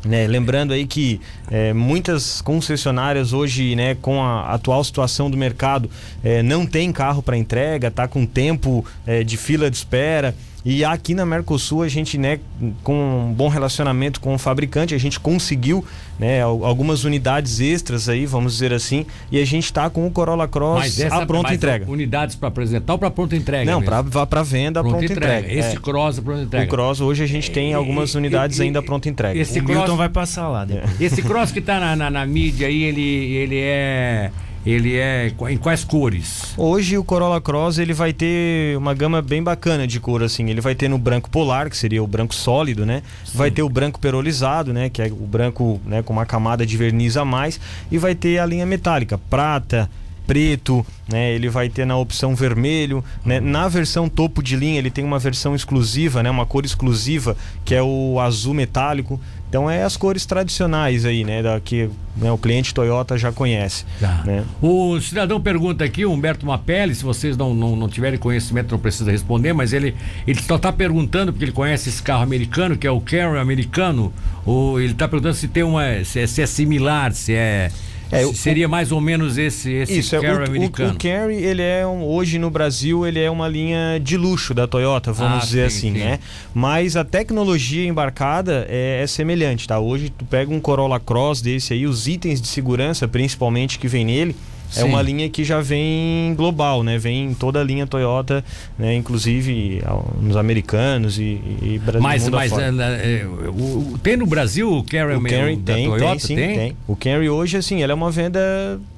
Né, 0.05 0.27
lembrando 0.27 0.75
aí 0.75 0.87
que 0.87 1.19
é, 1.51 1.73
muitas 1.73 2.43
concessionárias 2.43 3.33
hoje, 3.33 3.75
né, 3.75 3.95
com 3.95 4.23
a 4.23 4.53
atual 4.53 4.85
situação 4.85 5.31
do 5.31 5.37
mercado, 5.37 5.91
é, 6.23 6.43
não 6.43 6.67
tem 6.67 6.93
carro 6.93 7.23
para 7.23 7.39
entrega, 7.39 7.91
tá 7.91 8.07
com 8.07 8.27
tempo 8.27 8.85
é, 9.07 9.25
de 9.25 9.39
fila 9.39 9.71
de 9.71 9.79
espera. 9.79 10.35
E 10.65 10.83
aqui 10.83 11.15
na 11.15 11.27
Mercosul 11.27 11.83
a 11.83 11.89
gente, 11.89 12.17
né, 12.17 12.41
com 12.83 13.29
um 13.29 13.33
bom 13.33 13.49
relacionamento 13.49 14.19
com 14.19 14.35
o 14.35 14.39
fabricante, 14.39 14.95
a 14.95 14.99
gente 14.99 15.21
conseguiu, 15.21 15.85
né, 16.19 16.41
algumas 16.43 17.05
unidades 17.05 17.61
extras 17.61 18.09
aí, 18.09 18.25
vamos 18.25 18.55
dizer 18.55 18.73
assim, 18.73 19.05
e 19.31 19.39
a 19.39 19.45
gente 19.45 19.65
está 19.65 19.91
com 19.91 20.07
o 20.07 20.11
Corolla 20.11 20.49
Cross 20.49 20.99
essa, 20.99 21.17
a 21.17 21.27
pronta 21.27 21.53
entrega. 21.53 21.85
Unidades 21.91 22.35
para 22.35 22.49
apresentar 22.49 22.95
ou 22.95 22.99
para 22.99 23.11
pronta 23.11 23.37
entrega? 23.37 23.71
Não, 23.71 23.83
para 23.83 24.03
para 24.27 24.43
venda 24.43 24.81
pronta, 24.81 24.99
pronta 24.99 25.13
entrega. 25.13 25.39
entrega. 25.41 25.61
Esse 25.61 25.77
é. 25.77 25.81
Cross 25.81 26.19
a 26.19 26.23
pronta 26.23 26.43
entrega. 26.43 26.65
O 26.65 26.69
Cross 26.69 27.01
hoje 27.03 27.25
a 27.25 27.27
gente 27.27 27.51
tem 27.51 27.75
algumas 27.75 28.15
unidades 28.15 28.59
e, 28.59 28.63
ainda 28.63 28.83
pronta 28.83 29.09
entrega. 29.09 29.39
Esse 29.39 29.61
o 29.61 29.65
cross, 29.65 29.77
Milton 29.77 29.97
vai 29.97 30.09
passar 30.09 30.49
lá. 30.49 30.65
Depois. 30.65 30.99
Esse 30.99 31.21
Cross 31.21 31.53
que 31.53 31.59
está 31.59 31.79
na, 31.79 31.95
na, 31.95 32.11
na 32.11 32.25
mídia 32.25 32.69
aí, 32.69 32.85
ele 32.85 33.35
ele 33.35 33.59
é 33.59 34.31
ele 34.65 34.97
é 34.97 35.33
em 35.51 35.57
quais 35.57 35.85
cores? 35.85 36.55
Hoje 36.57 36.97
o 36.97 37.05
Corolla 37.05 37.41
Cross 37.41 37.79
ele 37.79 37.93
vai 37.93 38.13
ter 38.13 38.77
uma 38.79 38.95
gama 38.95 39.21
bem 39.21 39.43
bacana 39.43 39.87
de 39.87 40.01
cor 40.01 40.23
assim. 40.23 40.49
Ele 40.49 40.61
vai 40.61 40.75
ter 40.75 40.89
no 40.89 40.97
branco 40.97 41.29
polar, 41.29 41.69
que 41.69 41.77
seria 41.77 42.03
o 42.03 42.07
branco 42.07 42.35
sólido, 42.35 42.87
né? 42.87 43.03
Sim. 43.25 43.37
Vai 43.37 43.51
ter 43.51 43.63
o 43.63 43.69
branco 43.69 44.01
perolizado, 44.01 44.73
né, 44.73 44.89
que 44.89 45.03
é 45.03 45.07
o 45.07 45.27
branco, 45.27 45.81
né, 45.85 46.03
com 46.03 46.13
uma 46.13 46.25
camada 46.25 46.65
de 46.65 46.77
verniz 46.77 47.17
a 47.17 47.25
mais 47.25 47.61
e 47.91 47.99
vai 47.99 48.15
ter 48.15 48.39
a 48.39 48.47
linha 48.47 48.65
metálica, 48.65 49.19
prata, 49.19 49.91
preto, 50.27 50.85
né? 51.09 51.33
Ele 51.33 51.49
vai 51.49 51.69
ter 51.69 51.85
na 51.85 51.97
opção 51.97 52.35
vermelho, 52.35 53.05
né? 53.25 53.41
Na 53.41 53.69
versão 53.69 54.09
topo 54.09 54.43
de 54.43 54.57
linha 54.57 54.79
ele 54.79 54.91
tem 54.91 55.05
uma 55.05 55.19
versão 55.19 55.55
exclusiva, 55.55 56.23
né? 56.23 56.31
Uma 56.31 56.47
cor 56.47 56.65
exclusiva 56.65 57.37
que 57.65 57.75
é 57.75 57.83
o 57.83 58.19
azul 58.21 58.55
metálico. 58.55 59.21
Então 59.55 59.71
é 59.71 59.85
as 59.85 59.97
cores 59.97 60.27
tradicionais 60.27 61.05
aí, 61.05 61.23
né? 61.23 61.41
Da 61.41 61.61
que 61.61 61.89
né, 62.17 62.29
o 62.33 62.37
cliente 62.37 62.75
Toyota 62.75 63.17
já 63.17 63.31
conhece. 63.31 63.87
Né? 64.25 64.45
O 64.61 65.01
cidadão 65.01 65.41
pergunta 65.41 65.85
aqui, 65.85 66.05
Humberto 66.05 66.45
Mapelli, 66.45 66.93
se 66.93 67.05
vocês 67.05 67.37
não, 67.37 67.55
não, 67.55 67.77
não 67.77 67.89
tiverem 67.89 68.19
conhecimento 68.19 68.73
não 68.73 68.81
precisa 68.81 69.13
responder, 69.13 69.53
mas 69.53 69.73
ele, 69.73 69.95
ele 70.27 70.43
só 70.43 70.57
está 70.57 70.73
perguntando, 70.73 71.33
porque 71.33 71.45
ele 71.45 71.53
conhece 71.53 71.89
esse 71.89 72.03
carro 72.03 72.25
americano, 72.25 72.77
que 72.77 72.85
é 72.85 72.91
o 72.91 73.01
Camry 73.01 73.39
americano, 73.39 74.13
ou 74.45 74.81
ele 74.81 74.91
está 74.91 75.07
perguntando 75.07 75.37
se 75.37 75.47
tem 75.47 75.63
uma. 75.63 76.03
se 76.03 76.19
é, 76.19 76.27
se 76.27 76.43
é 76.43 76.47
similar, 76.47 77.13
se 77.13 77.33
é. 77.33 77.71
É, 78.11 78.25
Seria 78.33 78.69
mais 78.69 78.93
ou 78.93 79.01
menos 79.01 79.39
esse, 79.39 79.73
esse 79.73 79.99
isso, 79.99 80.21
Carry 80.21 80.43
o, 80.43 80.45
americano. 80.45 80.91
O, 80.91 80.95
o 80.95 80.99
Carry, 80.99 81.37
ele 81.37 81.63
é 81.63 81.87
um, 81.87 82.05
hoje 82.05 82.39
no 82.39 82.51
Brasil, 82.51 83.07
ele 83.07 83.21
é 83.21 83.31
uma 83.31 83.49
linha 83.49 83.99
de 84.01 84.17
luxo 84.17 84.55
da 84.55 84.67
Toyota, 84.67 85.13
vamos 85.13 85.39
ah, 85.39 85.41
dizer 85.41 85.71
sim, 85.71 85.89
assim, 85.89 85.93
sim. 85.99 86.05
né? 86.05 86.19
Mas 86.53 86.97
a 86.97 87.05
tecnologia 87.05 87.87
embarcada 87.87 88.67
é, 88.69 89.03
é, 89.03 89.07
semelhante, 89.07 89.67
tá? 89.67 89.79
Hoje 89.79 90.11
tu 90.11 90.25
pega 90.25 90.53
um 90.53 90.61
Corolla 90.61 91.01
Cross 91.01 91.41
desse 91.41 91.73
aí, 91.73 91.87
os 91.87 92.07
itens 92.07 92.41
de 92.41 92.49
segurança, 92.49 93.09
principalmente 93.09 93.79
que 93.79 93.89
vem 93.89 94.05
nele, 94.05 94.37
é 94.77 94.85
uma 94.85 95.03
linha 95.03 95.29
que 95.29 95.45
já 95.45 95.61
vem 95.61 96.35
global, 96.35 96.83
né? 96.83 96.99
Vem 96.99 97.35
toda 97.35 97.61
a 97.61 97.65
linha 97.65 97.87
Toyota, 97.87 98.45
né? 98.79 98.95
Inclusive 98.95 99.83
nos 100.21 100.37
americanos 100.37 101.19
e, 101.19 101.41
e 101.63 101.81
Brasil. 101.85 102.03
Mas, 102.03 102.29
mas 102.29 102.53
é, 102.53 102.69
é, 102.69 103.27
o, 103.27 103.99
tem 104.03 104.17
no 104.17 104.27
Brasil 104.27 104.73
o 104.73 104.85
Carry, 104.85 105.15
o 105.15 105.23
Camry 105.23 105.57
da 105.57 105.75
tem, 105.75 105.87
Toyota? 105.87 106.11
Tem, 106.11 106.19
sim, 106.19 106.37
tem? 106.37 106.59
tem. 106.59 106.77
O 106.87 106.97
Carry 106.97 107.29
hoje, 107.29 107.57
assim, 107.57 107.83
ela 107.83 107.93
é 107.93 107.95
uma 107.95 108.11
venda 108.11 108.41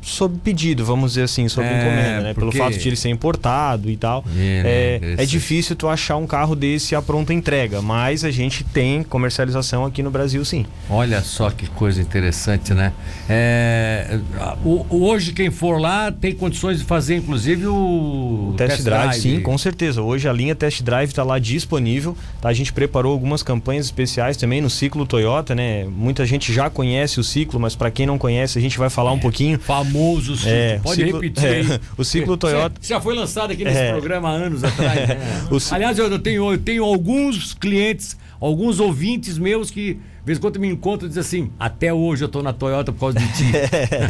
sob 0.02 0.38
pedido, 0.38 0.84
vamos 0.84 1.12
dizer 1.12 1.22
assim, 1.22 1.48
sob 1.48 1.66
é, 1.66 1.70
encomenda, 1.70 2.20
né? 2.20 2.34
Porque... 2.34 2.40
Pelo 2.40 2.52
fato 2.52 2.78
de 2.78 2.88
ele 2.88 2.96
ser 2.96 3.08
importado 3.10 3.90
e 3.90 3.96
tal. 3.96 4.24
É, 4.36 4.62
né? 4.62 5.14
é, 5.18 5.22
é 5.22 5.26
difícil 5.26 5.74
tu 5.74 5.88
achar 5.88 6.16
um 6.16 6.26
carro 6.26 6.54
desse 6.54 6.94
a 6.94 7.02
pronta 7.02 7.34
entrega, 7.34 7.82
mas 7.82 8.24
a 8.24 8.30
gente 8.30 8.62
tem 8.64 9.02
comercialização 9.02 9.84
aqui 9.84 10.02
no 10.02 10.10
Brasil, 10.10 10.44
sim. 10.44 10.64
Olha 10.88 11.20
só 11.22 11.50
que 11.50 11.68
coisa 11.70 12.00
interessante, 12.00 12.72
né? 12.72 12.92
É, 13.28 14.18
hoje 14.64 15.32
quem 15.32 15.50
for 15.50 15.65
for 15.66 15.80
lá, 15.80 16.12
tem 16.12 16.32
condições 16.32 16.78
de 16.78 16.84
fazer, 16.84 17.16
inclusive, 17.16 17.66
o, 17.66 18.50
o 18.50 18.54
test, 18.56 18.70
test 18.70 18.84
drive, 18.84 19.02
drive, 19.02 19.20
Sim, 19.20 19.40
com 19.40 19.58
certeza. 19.58 20.00
Hoje 20.00 20.28
a 20.28 20.32
linha 20.32 20.54
test 20.54 20.80
drive 20.82 21.08
está 21.08 21.24
lá 21.24 21.40
disponível. 21.40 22.16
Tá? 22.40 22.48
A 22.48 22.52
gente 22.52 22.72
preparou 22.72 23.12
algumas 23.12 23.42
campanhas 23.42 23.86
especiais 23.86 24.36
também 24.36 24.60
no 24.60 24.70
ciclo 24.70 25.04
Toyota, 25.04 25.56
né? 25.56 25.84
Muita 25.84 26.24
gente 26.24 26.52
já 26.52 26.70
conhece 26.70 27.18
o 27.18 27.24
ciclo, 27.24 27.58
mas 27.58 27.74
para 27.74 27.90
quem 27.90 28.06
não 28.06 28.16
conhece, 28.16 28.56
a 28.58 28.62
gente 28.62 28.78
vai 28.78 28.88
falar 28.88 29.10
é, 29.10 29.14
um 29.14 29.18
pouquinho. 29.18 29.58
Famoso 29.58 30.36
ciclo. 30.36 30.52
É, 30.52 30.78
Pode 30.78 31.02
ciclo, 31.02 31.20
repetir. 31.20 31.46
É, 31.46 31.80
o 31.96 32.04
ciclo 32.04 32.36
Toyota. 32.36 32.80
Já 32.80 33.00
foi 33.00 33.14
lançado 33.14 33.50
aqui 33.50 33.64
nesse 33.64 33.78
é. 33.78 33.90
programa 33.90 34.28
há 34.28 34.32
anos 34.32 34.62
atrás. 34.62 35.08
Né? 35.08 35.18
Aliás, 35.72 35.98
eu 35.98 36.18
tenho, 36.18 36.52
eu 36.52 36.58
tenho 36.58 36.84
alguns 36.84 37.54
clientes, 37.54 38.16
alguns 38.38 38.78
ouvintes 38.78 39.36
meus 39.38 39.70
que 39.70 39.98
vez 40.26 40.38
em 40.38 40.40
quando 40.40 40.58
me 40.58 40.66
encontro 40.66 41.06
e 41.06 41.08
diz 41.08 41.18
assim: 41.18 41.52
até 41.56 41.94
hoje 41.94 42.24
eu 42.24 42.28
tô 42.28 42.42
na 42.42 42.52
Toyota 42.52 42.92
por 42.92 42.98
causa 42.98 43.20
de 43.20 43.32
ti. 43.32 43.52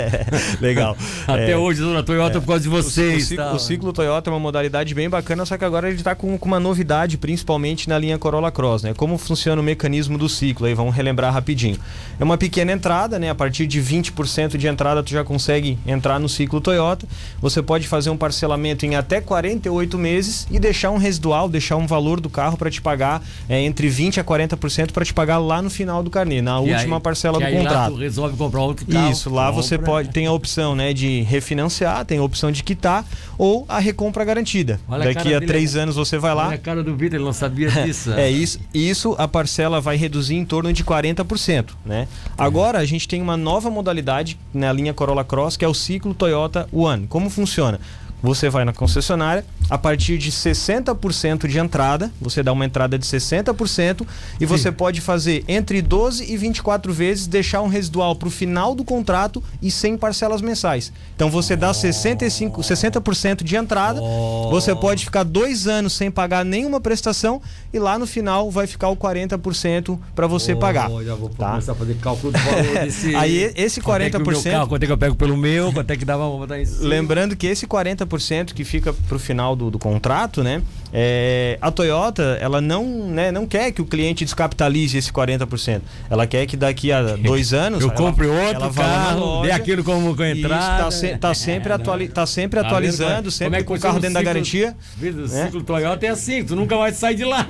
Legal. 0.62 0.96
até 1.28 1.50
é, 1.50 1.56
hoje 1.58 1.82
eu 1.82 1.88
tô 1.88 1.92
na 1.92 2.02
Toyota 2.02 2.38
é, 2.38 2.40
por 2.40 2.46
causa 2.46 2.62
de 2.62 2.70
vocês. 2.70 3.24
O, 3.24 3.26
ciclo, 3.26 3.52
o, 3.52 3.58
ciclo, 3.58 3.92
Toyota 3.92 4.30
é 4.30 4.32
uma 4.32 4.40
modalidade 4.40 4.94
bem 4.94 5.10
bacana, 5.10 5.44
só 5.44 5.58
que 5.58 5.64
agora 5.64 5.88
ele 5.88 5.98
está 5.98 6.14
com, 6.14 6.38
com, 6.38 6.46
uma 6.46 6.58
novidade, 6.58 7.18
principalmente 7.18 7.86
na 7.86 7.98
linha 7.98 8.16
Corolla 8.18 8.50
Cross, 8.50 8.84
né? 8.84 8.94
Como 8.94 9.18
funciona 9.18 9.60
o 9.60 9.64
mecanismo 9.64 10.16
do 10.16 10.26
ciclo? 10.26 10.66
Aí 10.66 10.72
vamos 10.72 10.94
relembrar 10.94 11.34
rapidinho. 11.34 11.78
É 12.18 12.24
uma 12.24 12.38
pequena 12.38 12.72
entrada, 12.72 13.18
né? 13.18 13.28
A 13.28 13.34
partir 13.34 13.66
de 13.66 13.78
20% 13.78 14.56
de 14.56 14.66
entrada 14.66 15.02
tu 15.02 15.10
já 15.10 15.22
consegue 15.22 15.78
entrar 15.86 16.18
no 16.18 16.30
ciclo 16.30 16.62
Toyota. 16.62 17.06
Você 17.42 17.60
pode 17.60 17.86
fazer 17.86 18.08
um 18.08 18.16
parcelamento 18.16 18.86
em 18.86 18.94
até 18.94 19.20
48 19.20 19.98
meses 19.98 20.46
e 20.50 20.58
deixar 20.58 20.90
um 20.92 20.96
residual, 20.96 21.46
deixar 21.46 21.76
um 21.76 21.86
valor 21.86 22.20
do 22.20 22.30
carro 22.30 22.56
para 22.56 22.70
te 22.70 22.80
pagar 22.80 23.22
é, 23.50 23.60
entre 23.60 23.86
20 23.88 24.18
a 24.18 24.24
40% 24.24 24.92
para 24.92 25.04
te 25.04 25.12
pagar 25.12 25.36
lá 25.36 25.60
no 25.60 25.68
final 25.68 26.05
do 26.06 26.10
carnê, 26.10 26.40
na 26.40 26.52
e 26.62 26.72
última 26.72 26.96
aí, 26.96 27.02
parcela 27.02 27.38
do 27.38 27.46
contrato. 27.46 27.92
Lá 27.92 27.98
resolve 27.98 28.36
comprar 28.36 28.62
outro 28.62 28.86
carro. 28.86 29.12
Isso, 29.12 29.28
lá 29.28 29.48
compra. 29.48 29.62
você 29.62 29.78
pode 29.78 30.08
tem 30.08 30.26
a 30.26 30.32
opção, 30.32 30.74
né, 30.74 30.94
de 30.94 31.20
refinanciar, 31.22 32.04
tem 32.04 32.18
a 32.18 32.22
opção 32.22 32.50
de 32.50 32.62
quitar 32.62 33.04
ou 33.36 33.66
a 33.68 33.78
recompra 33.78 34.24
garantida. 34.24 34.80
Olha 34.88 35.12
Daqui 35.12 35.34
a, 35.34 35.38
a 35.38 35.40
três 35.40 35.72
dele, 35.72 35.82
anos 35.82 35.96
você 35.96 36.16
vai 36.16 36.34
lá. 36.34 36.46
Olha 36.46 36.54
a 36.54 36.58
cara 36.58 36.82
do 36.82 36.96
Vitor, 36.96 37.16
ele 37.16 37.24
não 37.24 37.32
sabia 37.32 37.68
disso. 37.84 38.12
é 38.12 38.30
isso, 38.30 38.58
isso 38.72 39.14
a 39.18 39.28
parcela 39.28 39.80
vai 39.80 39.96
reduzir 39.96 40.36
em 40.36 40.44
torno 40.44 40.72
de 40.72 40.82
40%, 40.82 41.70
né? 41.84 42.08
Agora 42.38 42.78
a 42.78 42.84
gente 42.84 43.06
tem 43.06 43.20
uma 43.20 43.36
nova 43.36 43.68
modalidade 43.68 44.38
na 44.54 44.72
linha 44.72 44.94
Corolla 44.94 45.24
Cross 45.24 45.56
que 45.56 45.64
é 45.64 45.68
o 45.68 45.74
ciclo 45.74 46.14
Toyota 46.14 46.68
One. 46.72 47.06
Como 47.06 47.28
funciona? 47.28 47.80
Você 48.22 48.48
vai 48.48 48.64
na 48.64 48.72
concessionária, 48.72 49.44
a 49.68 49.76
partir 49.76 50.18
de 50.18 50.30
60% 50.30 51.46
de 51.46 51.58
entrada, 51.58 52.12
você 52.20 52.42
dá 52.42 52.52
uma 52.52 52.64
entrada 52.64 52.98
de 52.98 53.04
60% 53.04 54.02
e 54.02 54.38
Sim. 54.38 54.46
você 54.46 54.72
pode 54.72 55.00
fazer 55.00 55.44
entre 55.48 55.82
12 55.82 56.32
e 56.32 56.36
24 56.36 56.92
vezes, 56.92 57.26
deixar 57.26 57.62
um 57.62 57.68
residual 57.68 58.14
para 58.16 58.28
o 58.28 58.30
final 58.30 58.74
do 58.74 58.84
contrato 58.84 59.42
e 59.60 59.70
sem 59.70 59.96
parcelas 59.96 60.40
mensais. 60.40 60.92
Então 61.14 61.30
você 61.30 61.56
dá 61.56 61.72
65, 61.74 62.60
60% 62.60 63.42
de 63.42 63.56
entrada, 63.56 64.00
oh. 64.00 64.48
você 64.50 64.74
pode 64.74 65.04
ficar 65.04 65.24
dois 65.24 65.66
anos 65.66 65.92
sem 65.92 66.10
pagar 66.10 66.44
nenhuma 66.44 66.80
prestação 66.80 67.42
e 67.72 67.78
lá 67.78 67.98
no 67.98 68.06
final 68.06 68.50
vai 68.50 68.66
ficar 68.66 68.88
o 68.88 68.96
40% 68.96 69.98
para 70.14 70.26
você 70.26 70.54
oh, 70.54 70.58
pagar. 70.58 70.90
Já 71.04 71.14
vou 71.14 71.28
tá? 71.28 71.50
começar 71.50 71.72
a 71.72 71.74
fazer 71.74 71.94
cálculo 71.96 72.32
do 72.32 72.38
valor 72.38 72.74
desse. 72.84 73.14
Aí 73.14 73.52
esse 73.56 73.80
40%. 73.80 74.12
Quanto 74.12 74.30
é 74.30 74.34
que, 74.34 74.50
carro, 74.50 74.68
quanto 74.68 74.82
é 74.82 74.86
que 74.86 74.92
eu 74.92 74.98
pego 74.98 75.16
pelo 75.16 75.36
meu, 75.36 75.72
quanto 75.72 75.90
é 75.90 75.96
que 75.96 76.04
dava 76.04 76.24
cima. 76.64 76.88
Lembrando 76.88 77.36
que 77.36 77.46
esse 77.46 77.66
40% 77.66 78.15
que 78.54 78.64
fica 78.64 78.92
para 78.92 79.16
o 79.16 79.18
final 79.18 79.54
do, 79.54 79.70
do 79.70 79.78
contrato, 79.78 80.42
né? 80.42 80.62
É, 80.98 81.58
a 81.60 81.70
Toyota, 81.70 82.38
ela 82.40 82.58
não, 82.58 82.86
né, 82.86 83.30
não 83.30 83.46
quer 83.46 83.70
que 83.70 83.82
o 83.82 83.84
cliente 83.84 84.24
descapitalize 84.24 84.96
esse 84.96 85.12
40%. 85.12 85.82
Ela 86.08 86.26
quer 86.26 86.46
que 86.46 86.56
daqui 86.56 86.90
a 86.90 87.02
dois 87.20 87.52
anos. 87.52 87.82
Eu 87.82 87.90
compre 87.90 88.26
outro 88.26 88.62
ela 88.62 88.72
carro, 88.72 89.42
dê 89.42 89.50
aquilo 89.50 89.84
como 89.84 90.16
com 90.16 90.24
entrada. 90.24 90.88
Está 90.88 90.90
se, 90.90 91.18
tá 91.18 91.34
sempre, 91.34 91.70
é, 91.70 91.74
atuali 91.74 92.08
tá 92.08 92.24
sempre 92.24 92.62
tá 92.62 92.66
atualizando, 92.66 93.30
sempre 93.30 93.60
é 93.60 93.62
com 93.62 93.74
o 93.74 93.78
carro 93.78 94.00
dentro 94.00 94.16
ciclo, 94.16 94.24
da 94.24 94.32
garantia. 94.32 94.74
O 94.98 95.04
né? 95.04 95.44
ciclo 95.44 95.62
Toyota 95.62 96.06
é 96.06 96.08
assim, 96.08 96.42
tu 96.42 96.56
nunca 96.56 96.74
vai 96.78 96.90
sair 96.92 97.16
de 97.16 97.24
lá. 97.26 97.46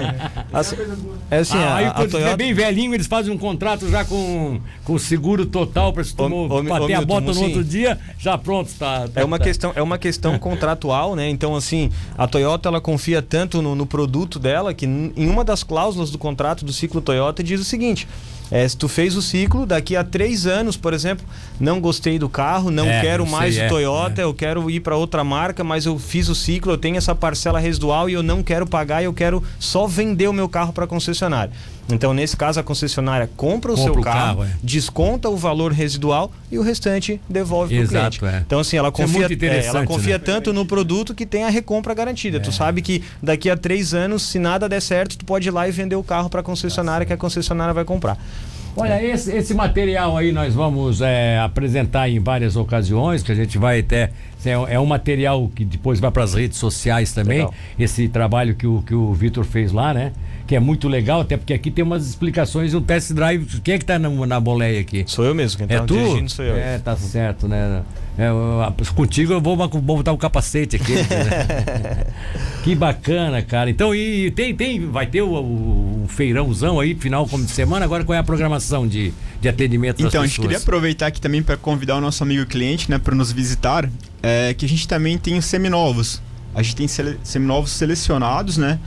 assim, 0.50 0.76
é 1.30 1.36
assim, 1.36 1.58
ah, 1.58 1.74
aí 1.74 1.84
a, 1.84 1.90
quando 1.90 2.06
a 2.06 2.10
Toyota... 2.12 2.30
é 2.30 2.36
bem 2.38 2.54
velhinho, 2.54 2.94
eles 2.94 3.06
fazem 3.06 3.30
um 3.30 3.36
contrato 3.36 3.90
já 3.90 4.06
com, 4.06 4.58
com 4.84 4.98
seguro 4.98 5.44
total 5.44 5.92
para 5.92 6.02
se 6.02 6.16
tu 6.16 6.26
bater 6.64 6.94
a 6.94 7.02
bota 7.02 7.30
no 7.34 7.42
outro 7.42 7.62
dia, 7.62 7.98
já 8.18 8.38
pronto, 8.38 8.72
tá, 8.78 9.06
tá 9.06 9.20
é 9.20 9.24
uma 9.24 9.38
tá. 9.38 9.44
questão, 9.44 9.72
é 9.76 9.82
uma 9.82 9.98
questão 9.98 10.38
contratual, 10.40 11.14
né? 11.14 11.28
Então 11.28 11.54
assim, 11.54 11.90
a 12.16 12.26
Toyota 12.26 12.70
ela 12.70 12.85
confia 12.86 13.20
tanto 13.20 13.60
no, 13.60 13.74
no 13.74 13.84
produto 13.84 14.38
dela 14.38 14.72
que 14.72 14.86
em 14.86 15.28
uma 15.28 15.42
das 15.42 15.64
cláusulas 15.64 16.12
do 16.12 16.18
contrato 16.18 16.64
do 16.64 16.72
ciclo 16.72 17.00
Toyota 17.00 17.42
diz 17.42 17.60
o 17.60 17.64
seguinte: 17.64 18.06
é, 18.48 18.66
se 18.68 18.76
tu 18.76 18.86
fez 18.86 19.16
o 19.16 19.22
ciclo, 19.22 19.66
daqui 19.66 19.96
a 19.96 20.04
três 20.04 20.46
anos, 20.46 20.76
por 20.76 20.94
exemplo, 20.94 21.26
não 21.58 21.80
gostei 21.80 22.16
do 22.16 22.28
carro, 22.28 22.70
não 22.70 22.86
é, 22.86 23.00
quero 23.00 23.26
mais 23.26 23.56
sei, 23.56 23.64
o 23.64 23.66
é, 23.66 23.68
Toyota, 23.68 24.20
é. 24.20 24.24
eu 24.24 24.32
quero 24.32 24.70
ir 24.70 24.78
para 24.78 24.96
outra 24.96 25.24
marca, 25.24 25.64
mas 25.64 25.84
eu 25.84 25.98
fiz 25.98 26.28
o 26.28 26.34
ciclo, 26.34 26.72
eu 26.72 26.78
tenho 26.78 26.96
essa 26.96 27.12
parcela 27.12 27.58
residual 27.58 28.08
e 28.08 28.12
eu 28.12 28.22
não 28.22 28.40
quero 28.40 28.64
pagar, 28.68 29.02
eu 29.02 29.12
quero 29.12 29.42
só 29.58 29.88
vender 29.88 30.28
o 30.28 30.32
meu 30.32 30.48
carro 30.48 30.72
para 30.72 30.86
concessionária. 30.86 31.52
Então, 31.88 32.12
nesse 32.12 32.36
caso, 32.36 32.58
a 32.58 32.62
concessionária 32.62 33.30
compra 33.36 33.72
o 33.72 33.76
compra 33.76 33.92
seu 33.92 34.00
o 34.00 34.04
carro, 34.04 34.38
carro 34.38 34.44
é. 34.44 34.50
desconta 34.62 35.28
o 35.28 35.36
valor 35.36 35.72
residual 35.72 36.32
e 36.50 36.58
o 36.58 36.62
restante 36.62 37.20
devolve 37.28 37.76
para 37.76 37.84
o 37.84 37.88
cliente. 37.88 38.24
É. 38.24 38.42
Então, 38.44 38.58
assim, 38.58 38.76
ela 38.76 38.90
confia, 38.90 39.26
é, 39.26 39.66
ela 39.66 39.86
confia 39.86 40.18
né? 40.18 40.24
tanto 40.24 40.52
no 40.52 40.66
produto 40.66 41.14
que 41.14 41.24
tem 41.24 41.44
a 41.44 41.48
recompra 41.48 41.94
garantida. 41.94 42.40
Tu 42.40 42.50
sabe 42.50 42.82
que 42.82 43.04
daqui 43.22 43.48
a 43.48 43.56
três 43.56 43.94
anos, 43.94 44.22
se 44.22 44.38
nada 44.38 44.68
der 44.68 44.80
certo, 44.80 45.16
tu 45.16 45.24
pode 45.24 45.48
ir 45.48 45.50
lá 45.50 45.68
e 45.68 45.70
vender 45.70 45.96
o 45.96 46.02
carro 46.02 46.28
para 46.28 46.40
a 46.40 46.44
concessionária 46.44 47.06
que 47.06 47.12
a 47.12 47.16
concessionária 47.16 47.72
vai 47.72 47.84
comprar. 47.84 48.18
Olha, 48.76 49.02
esse, 49.02 49.34
esse 49.34 49.54
material 49.54 50.18
aí 50.18 50.32
nós 50.32 50.52
vamos 50.52 51.00
é, 51.00 51.38
apresentar 51.38 52.10
em 52.10 52.20
várias 52.20 52.56
ocasiões, 52.56 53.22
que 53.22 53.32
a 53.32 53.34
gente 53.34 53.56
vai 53.56 53.80
até. 53.80 54.10
É, 54.44 54.74
é 54.74 54.78
um 54.78 54.84
material 54.84 55.50
que 55.54 55.64
depois 55.64 55.98
vai 55.98 56.10
para 56.10 56.22
as 56.22 56.34
redes 56.34 56.58
sociais 56.58 57.12
também. 57.12 57.38
Legal. 57.38 57.54
Esse 57.78 58.06
trabalho 58.06 58.54
que 58.54 58.66
o, 58.66 58.82
que 58.82 58.94
o 58.94 59.14
Vitor 59.14 59.44
fez 59.44 59.72
lá, 59.72 59.94
né? 59.94 60.12
Que 60.46 60.54
é 60.54 60.60
muito 60.60 60.88
legal, 60.88 61.20
até 61.20 61.36
porque 61.36 61.52
aqui 61.52 61.70
tem 61.70 61.84
umas 61.84 62.06
explicações 62.06 62.72
um 62.72 62.80
test 62.80 63.12
drive. 63.12 63.44
Quem 63.60 63.74
é 63.74 63.78
que 63.78 63.84
tá 63.84 63.98
na, 63.98 64.08
na 64.08 64.38
boleia 64.38 64.80
aqui? 64.80 65.04
Sou 65.06 65.24
eu 65.24 65.34
mesmo, 65.34 65.58
quem 65.58 65.66
tá 65.66 65.74
é 65.74 65.80
tu? 65.80 65.94
dirigindo 65.94 66.30
sou 66.30 66.44
eu. 66.44 66.56
É, 66.56 66.78
tá 66.78 66.96
certo, 66.96 67.48
né? 67.48 67.82
É, 68.18 68.28
eu, 68.28 68.94
contigo 68.94 69.32
eu 69.32 69.40
vou, 69.40 69.56
vou 69.56 69.96
botar 69.96 70.12
o 70.12 70.14
um 70.14 70.18
capacete 70.18 70.76
aqui. 70.76 70.94
Né? 70.94 71.04
que 72.64 72.74
bacana, 72.74 73.42
cara. 73.42 73.68
Então, 73.68 73.94
e 73.94 74.30
tem, 74.30 74.54
tem, 74.54 74.86
vai 74.86 75.06
ter 75.06 75.20
o, 75.20 75.28
o, 75.28 76.04
o, 76.04 76.08
feirãozão 76.08 76.80
aí, 76.80 76.94
final 76.94 77.26
como 77.26 77.44
de 77.44 77.50
semana. 77.50 77.84
Agora 77.84 78.04
qual 78.04 78.16
é 78.16 78.18
a 78.18 78.24
programação 78.24 78.86
de, 78.86 79.12
de 79.40 79.48
atendimento 79.48 80.02
Então, 80.02 80.22
a 80.22 80.26
gente 80.26 80.40
queria 80.40 80.56
aproveitar 80.58 81.08
aqui 81.08 81.20
também 81.20 81.42
para 81.42 81.56
convidar 81.56 81.96
o 81.96 82.00
nosso 82.00 82.22
amigo 82.22 82.46
cliente, 82.46 82.90
né, 82.90 82.98
para 82.98 83.14
nos 83.14 83.32
visitar, 83.32 83.88
é, 84.22 84.54
que 84.54 84.64
a 84.64 84.68
gente 84.68 84.88
também 84.88 85.18
tem 85.18 85.36
os 85.36 85.44
seminovos. 85.44 86.22
A 86.54 86.62
gente 86.62 86.76
tem 86.76 86.88
sele, 86.88 87.18
seminovos 87.22 87.70
selecionados, 87.72 88.56
né? 88.56 88.78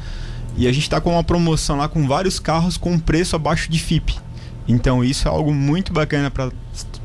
E 0.59 0.67
a 0.67 0.73
gente 0.73 0.83
está 0.83 0.99
com 0.99 1.13
uma 1.13 1.23
promoção 1.23 1.77
lá 1.77 1.87
com 1.87 2.05
vários 2.05 2.37
carros 2.37 2.75
com 2.75 2.99
preço 2.99 3.33
abaixo 3.33 3.71
de 3.71 3.79
FIP. 3.79 4.19
Então 4.67 5.01
isso 5.01 5.25
é 5.25 5.31
algo 5.31 5.53
muito 5.53 5.93
bacana 5.93 6.29
para 6.29 6.51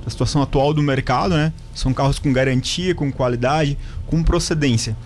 a 0.04 0.10
situação 0.10 0.42
atual 0.42 0.74
do 0.74 0.82
mercado, 0.82 1.36
né? 1.36 1.52
São 1.72 1.94
carros 1.94 2.18
com 2.18 2.32
garantia, 2.32 2.96
com 2.96 3.12
qualidade, 3.12 3.78
com 4.08 4.24
procedência. 4.24 4.96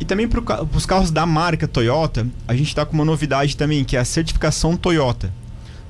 E 0.00 0.04
também 0.04 0.26
para 0.26 0.66
os 0.74 0.84
carros 0.84 1.12
da 1.12 1.24
marca 1.24 1.68
Toyota, 1.68 2.26
a 2.48 2.56
gente 2.56 2.66
está 2.66 2.84
com 2.84 2.92
uma 2.92 3.04
novidade 3.04 3.56
também, 3.56 3.84
que 3.84 3.96
é 3.96 4.00
a 4.00 4.04
certificação 4.04 4.76
Toyota. 4.76 5.32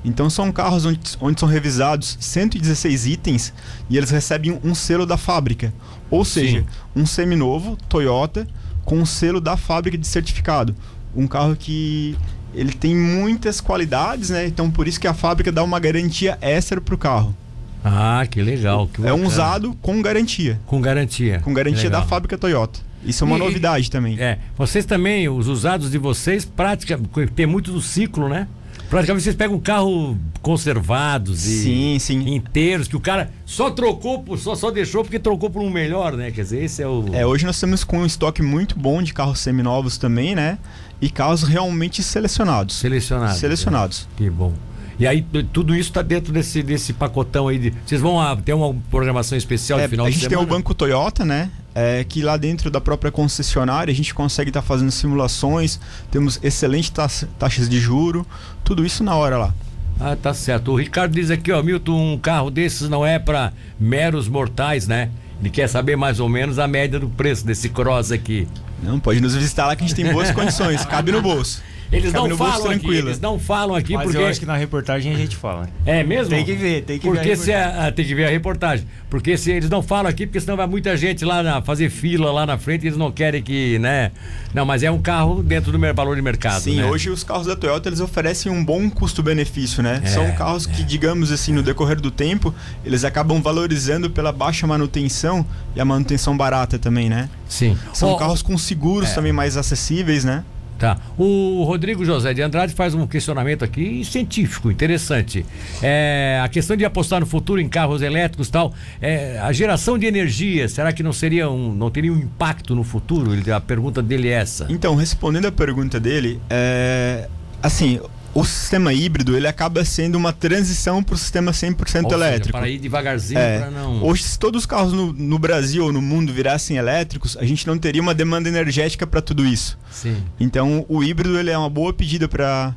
Então 0.05 0.29
são 0.29 0.51
carros 0.51 0.85
onde, 0.85 0.99
onde 1.19 1.39
são 1.39 1.49
revisados 1.49 2.15
116 2.19 3.07
itens 3.07 3.51
e 3.89 3.97
eles 3.97 4.11
recebem 4.11 4.61
um 4.63 4.75
selo 4.75 5.07
da 5.07 5.17
fábrica. 5.17 5.73
Ou 6.11 6.23
seja, 6.23 6.59
Sim. 6.59 6.65
um 6.95 7.07
seminovo 7.07 7.75
Toyota 7.89 8.47
com 8.85 8.99
um 8.99 9.05
selo 9.05 9.41
da 9.41 9.57
fábrica 9.57 9.97
de 9.97 10.05
certificado 10.05 10.75
um 11.17 11.27
carro 11.27 11.55
que 11.55 12.15
ele 12.53 12.71
tem 12.71 12.95
muitas 12.95 13.59
qualidades, 13.59 14.29
né? 14.29 14.45
Então 14.45 14.71
por 14.71 14.87
isso 14.87 14.99
que 14.99 15.07
a 15.07 15.13
fábrica 15.13 15.51
dá 15.51 15.63
uma 15.63 15.79
garantia 15.79 16.37
extra 16.39 16.79
pro 16.79 16.97
carro. 16.97 17.35
Ah, 17.83 18.25
que 18.29 18.41
legal. 18.41 18.87
Que 18.87 19.05
é 19.05 19.13
um 19.13 19.25
usado 19.25 19.75
com 19.81 20.01
garantia. 20.01 20.59
Com 20.65 20.79
garantia. 20.81 21.39
Com 21.39 21.53
garantia 21.53 21.89
da 21.89 22.01
fábrica 22.01 22.37
Toyota. 22.37 22.79
Isso 23.03 23.23
é 23.23 23.27
uma 23.27 23.37
e, 23.37 23.39
novidade 23.39 23.89
também. 23.89 24.19
É. 24.19 24.39
Vocês 24.57 24.85
também, 24.85 25.29
os 25.29 25.47
usados 25.47 25.91
de 25.91 25.97
vocês, 25.97 26.43
prática, 26.43 26.99
tem 27.35 27.45
muito 27.45 27.71
do 27.71 27.81
ciclo, 27.81 28.27
né? 28.27 28.47
Praticamente 28.89 29.23
vocês 29.23 29.35
pegam 29.35 29.57
um 29.57 29.59
carro 29.59 30.17
conservados 30.41 31.45
e 31.45 31.63
sim, 31.63 31.99
sim. 31.99 32.35
inteiros, 32.35 32.87
que 32.87 32.95
o 32.95 32.99
cara 32.99 33.31
só 33.45 33.69
trocou, 33.69 34.23
só, 34.37 34.55
só 34.55 34.71
deixou 34.71 35.03
porque 35.03 35.19
trocou 35.19 35.49
por 35.49 35.61
um 35.61 35.69
melhor, 35.69 36.15
né? 36.15 36.31
Quer 36.31 36.43
dizer, 36.43 36.63
esse 36.63 36.81
é 36.81 36.87
o. 36.87 37.05
É, 37.11 37.25
hoje 37.25 37.45
nós 37.45 37.55
estamos 37.55 37.83
com 37.83 37.99
um 37.99 38.05
estoque 38.05 38.41
muito 38.41 38.79
bom 38.79 39.03
de 39.03 39.13
carros 39.13 39.39
seminovos 39.39 39.97
também, 39.97 40.35
né? 40.35 40.57
E 41.01 41.09
carros 41.09 41.43
realmente 41.43 42.01
selecionados. 42.01 42.75
Selecionados. 42.75 43.37
Selecionados. 43.37 44.07
É. 44.15 44.17
Que 44.17 44.29
bom. 44.29 44.53
E 44.99 45.05
aí 45.05 45.23
tudo 45.53 45.75
isso 45.75 45.89
está 45.89 46.01
dentro 46.01 46.33
desse, 46.33 46.63
desse 46.63 46.93
pacotão 46.93 47.47
aí. 47.47 47.59
De, 47.59 47.73
vocês 47.85 48.01
vão 48.01 48.19
a, 48.19 48.35
ter 48.35 48.53
uma 48.53 48.73
programação 48.89 49.37
especial 49.37 49.79
é, 49.79 49.83
de 49.83 49.89
final 49.89 50.07
de 50.07 50.13
semana? 50.13 50.27
A 50.27 50.29
gente 50.29 50.37
tem 50.37 50.43
o 50.43 50.57
Banco 50.57 50.73
Toyota, 50.73 51.23
né? 51.23 51.51
É, 51.79 52.03
que 52.03 52.23
lá 52.23 52.37
dentro 52.37 52.71
da 52.71 52.81
própria 52.81 53.11
concessionária 53.11 53.91
a 53.91 53.95
gente 53.95 54.11
consegue 54.11 54.49
estar 54.49 54.61
tá 54.61 54.67
fazendo 54.67 54.89
simulações, 54.89 55.79
temos 56.09 56.39
excelentes 56.41 56.91
taxas 57.37 57.69
de 57.69 57.79
juro, 57.79 58.25
tudo 58.63 58.83
isso 58.83 59.03
na 59.03 59.13
hora 59.13 59.37
lá. 59.37 59.53
Ah, 59.99 60.15
tá 60.15 60.33
certo. 60.33 60.71
O 60.71 60.75
Ricardo 60.75 61.13
diz 61.13 61.29
aqui, 61.29 61.51
ó, 61.51 61.61
Milton, 61.61 62.13
um 62.13 62.17
carro 62.17 62.49
desses 62.49 62.89
não 62.89 63.05
é 63.05 63.19
para 63.19 63.53
meros 63.79 64.27
mortais, 64.27 64.87
né? 64.87 65.11
Ele 65.39 65.51
quer 65.51 65.67
saber 65.67 65.95
mais 65.95 66.19
ou 66.19 66.27
menos 66.27 66.57
a 66.57 66.67
média 66.67 66.99
do 66.99 67.09
preço 67.09 67.45
desse 67.45 67.69
Cross 67.69 68.11
aqui. 68.11 68.47
Não, 68.81 68.99
pode 68.99 69.21
nos 69.21 69.35
visitar 69.35 69.67
lá 69.67 69.75
que 69.75 69.83
a 69.83 69.87
gente 69.87 69.95
tem 69.95 70.11
boas 70.11 70.31
condições, 70.33 70.83
cabe 70.83 71.11
no 71.11 71.21
bolso. 71.21 71.61
Eles 71.91 72.11
não 72.11 72.35
falam 72.35 72.71
aqui, 72.71 72.95
eles 72.95 73.19
não 73.19 73.39
falam 73.39 73.75
aqui 73.75 73.93
Mas 73.93 74.03
porque... 74.03 74.17
eu 74.17 74.27
acho 74.27 74.39
que 74.39 74.45
na 74.45 74.57
reportagem 74.57 75.13
a 75.13 75.17
gente 75.17 75.35
fala. 75.35 75.69
É 75.85 76.03
mesmo? 76.03 76.29
Tem 76.29 76.43
que 76.43 76.53
ver, 76.53 76.83
tem 76.83 76.99
que 76.99 77.07
porque 77.07 77.29
ver. 77.29 77.37
Se 77.37 77.53
a, 77.53 77.91
tem 77.91 78.05
que 78.05 78.13
ver 78.13 78.25
a 78.25 78.29
reportagem. 78.29 78.85
Porque 79.09 79.37
se 79.37 79.51
eles 79.51 79.69
não 79.69 79.81
falam 79.81 80.07
aqui, 80.07 80.25
porque 80.25 80.39
senão 80.41 80.57
vai 80.57 80.67
muita 80.67 80.97
gente 80.97 81.23
lá 81.23 81.41
na, 81.41 81.61
fazer 81.61 81.89
fila 81.89 82.31
lá 82.31 82.45
na 82.45 82.57
frente, 82.57 82.85
eles 82.85 82.97
não 82.97 83.11
querem 83.11 83.41
que, 83.41 83.79
né? 83.79 84.11
Não, 84.53 84.65
mas 84.65 84.83
é 84.83 84.91
um 84.91 85.01
carro 85.01 85.41
dentro 85.41 85.71
do 85.71 85.93
valor 85.93 86.15
de 86.15 86.21
mercado. 86.21 86.61
Sim, 86.61 86.77
né? 86.77 86.85
hoje 86.85 87.09
os 87.09 87.23
carros 87.23 87.47
da 87.47 87.55
Toyota 87.55 87.87
eles 87.87 88.01
oferecem 88.01 88.51
um 88.51 88.63
bom 88.63 88.89
custo-benefício, 88.89 89.81
né? 89.81 90.01
É, 90.03 90.07
São 90.07 90.29
carros 90.33 90.65
que, 90.65 90.81
é. 90.81 90.85
digamos 90.85 91.31
assim, 91.31 91.53
no 91.53 91.63
decorrer 91.63 92.01
do 92.01 92.11
tempo, 92.11 92.53
eles 92.83 93.05
acabam 93.05 93.41
valorizando 93.41 94.09
pela 94.09 94.31
baixa 94.31 94.67
manutenção 94.67 95.45
e 95.75 95.79
a 95.79 95.85
manutenção 95.85 96.35
barata 96.35 96.77
também, 96.77 97.09
né? 97.09 97.29
Sim. 97.47 97.77
São 97.93 98.11
oh, 98.11 98.17
carros 98.17 98.41
com 98.41 98.57
seguros 98.57 99.11
é. 99.11 99.15
também 99.15 99.31
mais 99.31 99.55
acessíveis, 99.55 100.25
né? 100.25 100.43
Tá. 100.77 100.97
O 101.17 101.63
Rodrigo 101.63 102.05
José 102.05 102.33
de 102.33 102.41
Andrade 102.41 102.73
faz 102.73 102.93
um 102.93 103.07
questionamento 103.07 103.63
aqui 103.63 104.05
científico, 104.05 104.69
interessante. 104.69 105.45
É, 105.81 106.39
a 106.43 106.47
questão 106.47 106.77
de 106.77 106.85
apostar 106.85 107.19
no 107.19 107.25
futuro 107.25 107.59
em 107.59 107.67
carros 107.67 108.01
elétricos 108.01 108.49
tal, 108.49 108.73
é, 109.01 109.39
a 109.39 109.51
geração 109.51 109.97
de 109.97 110.05
energia, 110.05 110.69
será 110.69 110.93
que 110.93 111.01
não 111.01 111.11
seria 111.11 111.49
um, 111.49 111.73
não 111.73 111.89
teria 111.89 112.13
um 112.13 112.17
impacto 112.17 112.75
no 112.75 112.83
futuro? 112.83 113.31
A 113.53 113.59
pergunta 113.59 114.03
dele 114.03 114.29
é 114.29 114.33
essa. 114.33 114.67
Então, 114.69 114.95
respondendo 114.95 115.47
a 115.47 115.51
pergunta 115.51 115.99
dele, 115.99 116.39
é, 116.49 117.27
assim, 117.61 117.99
o 118.39 118.45
sistema 118.45 118.93
híbrido 118.93 119.35
ele 119.35 119.47
acaba 119.47 119.83
sendo 119.83 120.15
uma 120.15 120.31
transição 120.31 121.01
para 121.01 121.15
o 121.15 121.17
sistema 121.17 121.51
100% 121.51 122.05
ou 122.05 122.11
elétrico. 122.13 122.45
Seja, 122.45 122.51
para 122.51 122.69
ir 122.69 122.77
devagarzinho, 122.77 123.39
é, 123.39 123.59
para 123.59 123.71
não. 123.71 124.03
Hoje, 124.03 124.23
se 124.23 124.37
todos 124.37 124.61
os 124.61 124.65
carros 124.67 124.93
no, 124.93 125.11
no, 125.11 125.39
Brasil 125.39 125.83
ou 125.85 125.91
no 125.91 126.03
mundo 126.03 126.31
virassem 126.31 126.77
elétricos, 126.77 127.35
a 127.37 127.43
gente 127.43 127.65
não 127.65 127.79
teria 127.79 127.99
uma 127.99 128.13
demanda 128.13 128.47
energética 128.47 129.07
para 129.07 129.21
tudo 129.21 129.43
isso. 129.43 129.75
Sim. 129.89 130.23
Então, 130.39 130.85
o 130.87 131.03
híbrido 131.03 131.39
ele 131.39 131.49
é 131.49 131.57
uma 131.57 131.69
boa 131.69 131.91
pedida 131.91 132.27
para 132.27 132.75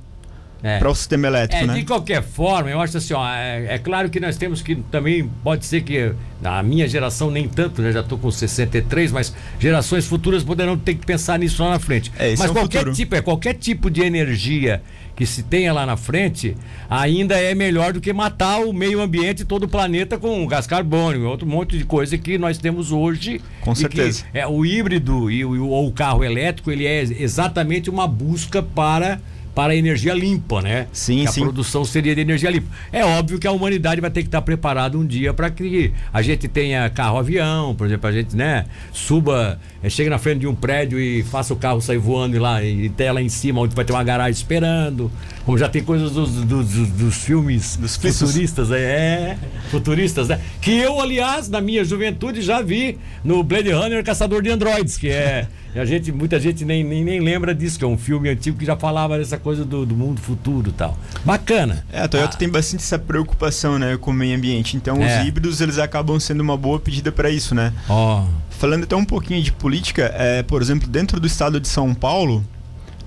é. 0.62 0.78
para 0.78 0.90
o 0.90 0.94
sistema 0.94 1.26
elétrico, 1.26 1.64
é, 1.64 1.66
né? 1.66 1.74
De 1.74 1.84
qualquer 1.84 2.22
forma, 2.22 2.70
eu 2.70 2.80
acho 2.80 2.96
assim, 2.96 3.14
ó, 3.14 3.26
é, 3.28 3.74
é, 3.74 3.78
claro 3.78 4.10
que 4.10 4.20
nós 4.20 4.36
temos 4.36 4.62
que 4.62 4.76
também, 4.76 5.28
pode 5.42 5.64
ser 5.64 5.82
que 5.82 6.12
na 6.40 6.62
minha 6.62 6.88
geração 6.88 7.30
nem 7.30 7.48
tanto, 7.48 7.82
né? 7.82 7.92
Já 7.92 8.00
estou 8.00 8.18
com 8.18 8.30
63, 8.30 9.12
mas 9.12 9.34
gerações 9.58 10.06
futuras 10.06 10.42
poderão 10.42 10.76
ter 10.76 10.94
que 10.94 11.06
pensar 11.06 11.38
nisso 11.38 11.62
lá 11.62 11.70
na 11.70 11.78
frente. 11.78 12.10
É, 12.18 12.34
mas 12.36 12.50
é 12.50 12.52
qualquer 12.52 12.78
futuro. 12.78 12.96
tipo, 12.96 13.14
é 13.14 13.20
qualquer 13.20 13.54
tipo 13.54 13.90
de 13.90 14.02
energia 14.02 14.82
que 15.20 15.26
se 15.26 15.42
tenha 15.42 15.70
lá 15.70 15.84
na 15.84 15.98
frente, 15.98 16.56
ainda 16.88 17.36
é 17.38 17.54
melhor 17.54 17.92
do 17.92 18.00
que 18.00 18.10
matar 18.10 18.60
o 18.60 18.72
meio 18.72 19.02
ambiente 19.02 19.40
e 19.40 19.44
todo 19.44 19.64
o 19.64 19.68
planeta 19.68 20.16
com 20.16 20.46
gás 20.46 20.66
carbônico, 20.66 21.26
outro 21.26 21.46
monte 21.46 21.76
de 21.76 21.84
coisa 21.84 22.16
que 22.16 22.38
nós 22.38 22.56
temos 22.56 22.90
hoje. 22.90 23.38
Com 23.60 23.74
certeza. 23.74 24.24
é, 24.32 24.46
o 24.46 24.64
híbrido 24.64 25.30
e 25.30 25.44
o, 25.44 25.68
ou 25.68 25.88
o 25.88 25.92
carro 25.92 26.24
elétrico, 26.24 26.70
ele 26.70 26.86
é 26.86 27.02
exatamente 27.02 27.90
uma 27.90 28.08
busca 28.08 28.62
para 28.62 29.20
para 29.54 29.73
a 29.73 29.76
energia 29.76 30.14
limpa, 30.14 30.62
né? 30.62 30.87
Sim, 30.92 31.25
que 31.25 31.33
sim. 31.33 31.40
A 31.40 31.45
produção 31.45 31.85
seria 31.85 32.14
de 32.14 32.21
energia 32.21 32.50
limpa. 32.50 32.69
É 32.92 33.04
óbvio 33.04 33.38
que 33.38 33.47
a 33.47 33.52
humanidade 33.52 34.00
vai 34.00 34.11
ter 34.11 34.23
que 34.23 34.28
estar 34.28 34.42
preparada 34.42 34.97
um 34.97 35.07
dia 35.07 35.33
para 35.35 35.50
que 35.50 35.92
a 36.12 36.23
gente 36.23 36.49
tenha 36.49 36.88
carro-avião, 36.90 37.75
por 37.75 37.87
exemplo, 37.87 38.09
a 38.09 38.12
gente, 38.12 38.37
né, 38.37 38.66
suba, 38.92 39.59
é, 39.83 39.88
chega 39.90 40.11
na 40.11 40.19
frente 40.19 40.40
de 40.40 40.47
um 40.47 40.54
prédio 40.54 40.99
e 40.99 41.23
faça 41.23 41.52
o 41.52 41.57
carro 41.57 41.80
sair 41.80 41.99
voando 41.99 42.37
e 42.37 42.38
lá 42.38 42.62
e 42.62 42.87
até 42.87 43.11
lá 43.11 43.21
em 43.21 43.28
cima 43.28 43.61
onde 43.61 43.75
vai 43.75 43.85
ter 43.85 43.92
uma 43.92 44.04
garagem 44.04 44.33
esperando. 44.33 45.11
Como 45.45 45.59
já 45.59 45.69
tem 45.69 45.83
coisas 45.83 46.12
dos, 46.12 46.30
dos, 46.33 46.69
dos, 46.69 46.88
dos 46.90 47.16
filmes 47.16 47.76
Dos 47.76 47.97
futuristas, 47.97 48.71
é, 48.71 48.80
é, 48.80 49.38
futuristas, 49.70 50.28
né? 50.28 50.40
Que 50.60 50.72
eu, 50.78 51.00
aliás, 51.00 51.48
na 51.48 51.60
minha 51.60 51.84
juventude 51.84 52.42
já 52.42 52.60
vi 52.60 52.98
no 53.24 53.42
Blade 53.42 53.70
Runner 53.70 54.04
Caçador 54.04 54.42
de 54.42 54.50
Androids, 54.50 54.96
que 54.96 55.08
é 55.08 55.46
a 55.74 55.84
gente, 55.84 56.10
muita 56.10 56.38
gente 56.40 56.64
nem, 56.64 56.82
nem, 56.82 57.04
nem 57.04 57.20
lembra 57.20 57.54
disso, 57.54 57.78
que 57.78 57.84
é 57.84 57.88
um 57.88 57.96
filme 57.96 58.28
antigo 58.28 58.58
que 58.58 58.64
já 58.66 58.76
falava 58.76 59.16
dessa 59.16 59.38
coisa 59.38 59.64
do, 59.64 59.86
do 59.86 59.94
mundo 59.94 60.20
futuro 60.20 60.70
e 60.70 60.72
tal. 60.72 60.98
Bacana. 61.24 61.84
É, 61.92 62.00
a 62.02 62.08
Toyota 62.08 62.34
Ah. 62.34 62.38
tem 62.38 62.48
bastante 62.48 62.82
essa 62.82 62.98
preocupação, 62.98 63.78
né, 63.78 63.96
com 63.96 64.10
o 64.10 64.14
meio 64.14 64.36
ambiente. 64.36 64.76
Então, 64.76 64.96
É. 65.02 65.20
os 65.22 65.26
híbridos, 65.28 65.60
eles 65.60 65.78
acabam 65.78 66.18
sendo 66.18 66.40
uma 66.40 66.56
boa 66.56 66.80
pedida 66.80 67.12
para 67.12 67.30
isso, 67.30 67.54
né? 67.54 67.72
Ó. 67.88 68.24
Falando 68.50 68.84
até 68.84 68.96
um 68.96 69.04
pouquinho 69.04 69.42
de 69.42 69.52
política, 69.52 70.12
é, 70.16 70.42
por 70.42 70.60
exemplo, 70.60 70.88
dentro 70.88 71.18
do 71.20 71.26
estado 71.26 71.60
de 71.60 71.68
São 71.68 71.94
Paulo, 71.94 72.44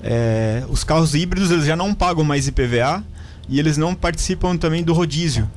é, 0.01 0.63
os 0.69 0.83
carros 0.83 1.13
híbridos 1.15 1.51
eles 1.51 1.65
já 1.65 1.75
não 1.75 1.93
pagam 1.93 2.23
mais 2.23 2.47
IPVA 2.47 3.03
e 3.49 3.59
eles 3.59 3.77
não 3.77 3.93
participam 3.93 4.55
também 4.57 4.83
do 4.83 4.93
rodízio. 4.93 5.49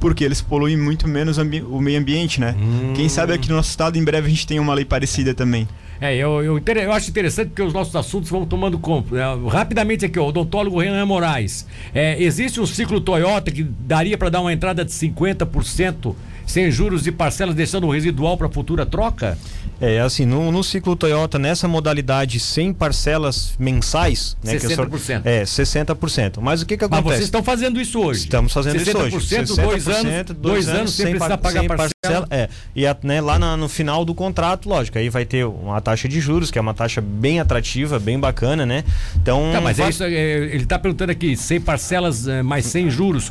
Porque 0.00 0.24
eles 0.24 0.40
poluem 0.40 0.76
muito 0.76 1.08
menos 1.08 1.38
o 1.38 1.44
meio 1.44 1.98
ambiente, 1.98 2.40
né? 2.40 2.54
Hum. 2.58 2.92
Quem 2.94 3.08
sabe 3.08 3.32
aqui 3.32 3.48
no 3.48 3.56
nosso 3.56 3.70
estado 3.70 3.96
em 3.96 4.04
breve 4.04 4.26
a 4.26 4.30
gente 4.30 4.46
tem 4.46 4.58
uma 4.58 4.74
lei 4.74 4.84
parecida 4.84 5.34
também. 5.34 5.66
É, 6.00 6.14
eu, 6.14 6.42
eu, 6.42 6.58
eu 6.58 6.92
acho 6.92 7.08
interessante 7.08 7.48
porque 7.48 7.62
os 7.62 7.72
nossos 7.72 7.96
assuntos 7.96 8.28
vão 8.28 8.44
tomando 8.44 8.78
conta. 8.78 9.16
É, 9.16 9.48
rapidamente 9.48 10.04
aqui, 10.04 10.18
ó, 10.18 10.24
o 10.24 10.28
odontólogo 10.28 10.78
Renan 10.78 11.06
Moraes. 11.06 11.66
É, 11.94 12.22
existe 12.22 12.60
um 12.60 12.66
ciclo 12.66 13.00
Toyota 13.00 13.50
que 13.50 13.62
daria 13.62 14.18
para 14.18 14.28
dar 14.28 14.40
uma 14.40 14.52
entrada 14.52 14.84
de 14.84 14.92
50% 14.92 16.14
sem 16.46 16.70
juros 16.70 17.06
e 17.06 17.12
parcelas, 17.12 17.54
deixando 17.54 17.86
o 17.86 17.90
residual 17.92 18.36
para 18.38 18.48
futura 18.48 18.86
troca? 18.86 19.36
É, 19.80 20.00
assim, 20.00 20.24
no, 20.24 20.50
no 20.50 20.64
ciclo 20.64 20.96
Toyota, 20.96 21.38
nessa 21.38 21.68
modalidade 21.68 22.40
sem 22.40 22.72
parcelas 22.72 23.52
mensais, 23.58 24.34
né? 24.42 24.56
que 24.58 24.64
é 24.66 24.70
só- 24.70 24.86
60%. 24.86 25.22
é, 25.26 25.42
60%. 25.44 26.38
Mas 26.40 26.62
o 26.62 26.66
que 26.66 26.76
que 26.78 26.84
Mas 26.84 26.92
acontece? 26.92 27.14
vocês 27.16 27.24
estão 27.26 27.42
fazendo 27.42 27.78
isso 27.80 28.00
hoje. 28.00 28.20
Estamos 28.20 28.52
fazendo 28.52 28.76
isso 28.76 28.96
hoje. 28.96 29.16
60%, 29.16 29.54
dois 29.58 29.88
anos, 29.88 30.36
dois 30.38 30.68
anos 30.68 30.92
sem 30.94 31.06
precisar 31.10 31.36
pagar 31.36 31.60
sem 31.60 31.68
parcela. 31.68 32.26
É, 32.30 32.48
e 32.74 32.84
né, 33.02 33.20
lá 33.20 33.38
na- 33.38 33.56
no 33.56 33.68
final 33.68 34.04
do 34.04 34.14
contrato, 34.14 34.66
lógico, 34.68 34.96
aí 34.98 35.10
vai 35.10 35.24
ter 35.26 35.44
uma 35.44 35.80
taxa 35.80 36.08
de 36.08 36.20
juros, 36.20 36.50
que 36.50 36.58
é 36.58 36.60
uma 36.60 36.72
taxa 36.72 37.00
bem 37.02 37.40
atrativa, 37.40 37.98
bem 37.98 38.18
bacana, 38.18 38.64
né? 38.64 38.82
Então, 39.16 39.50
Tá, 39.52 39.60
mas 39.60 39.78
é 39.78 39.82
vai- 39.82 39.90
isso, 39.90 40.04
é, 40.04 40.08
ele 40.10 40.62
está 40.62 40.78
perguntando 40.78 41.12
aqui, 41.12 41.36
sem 41.36 41.60
parcelas 41.60 42.26
eh, 42.26 42.42
mais 42.42 42.64
sem 42.66 42.88
juros, 42.88 43.30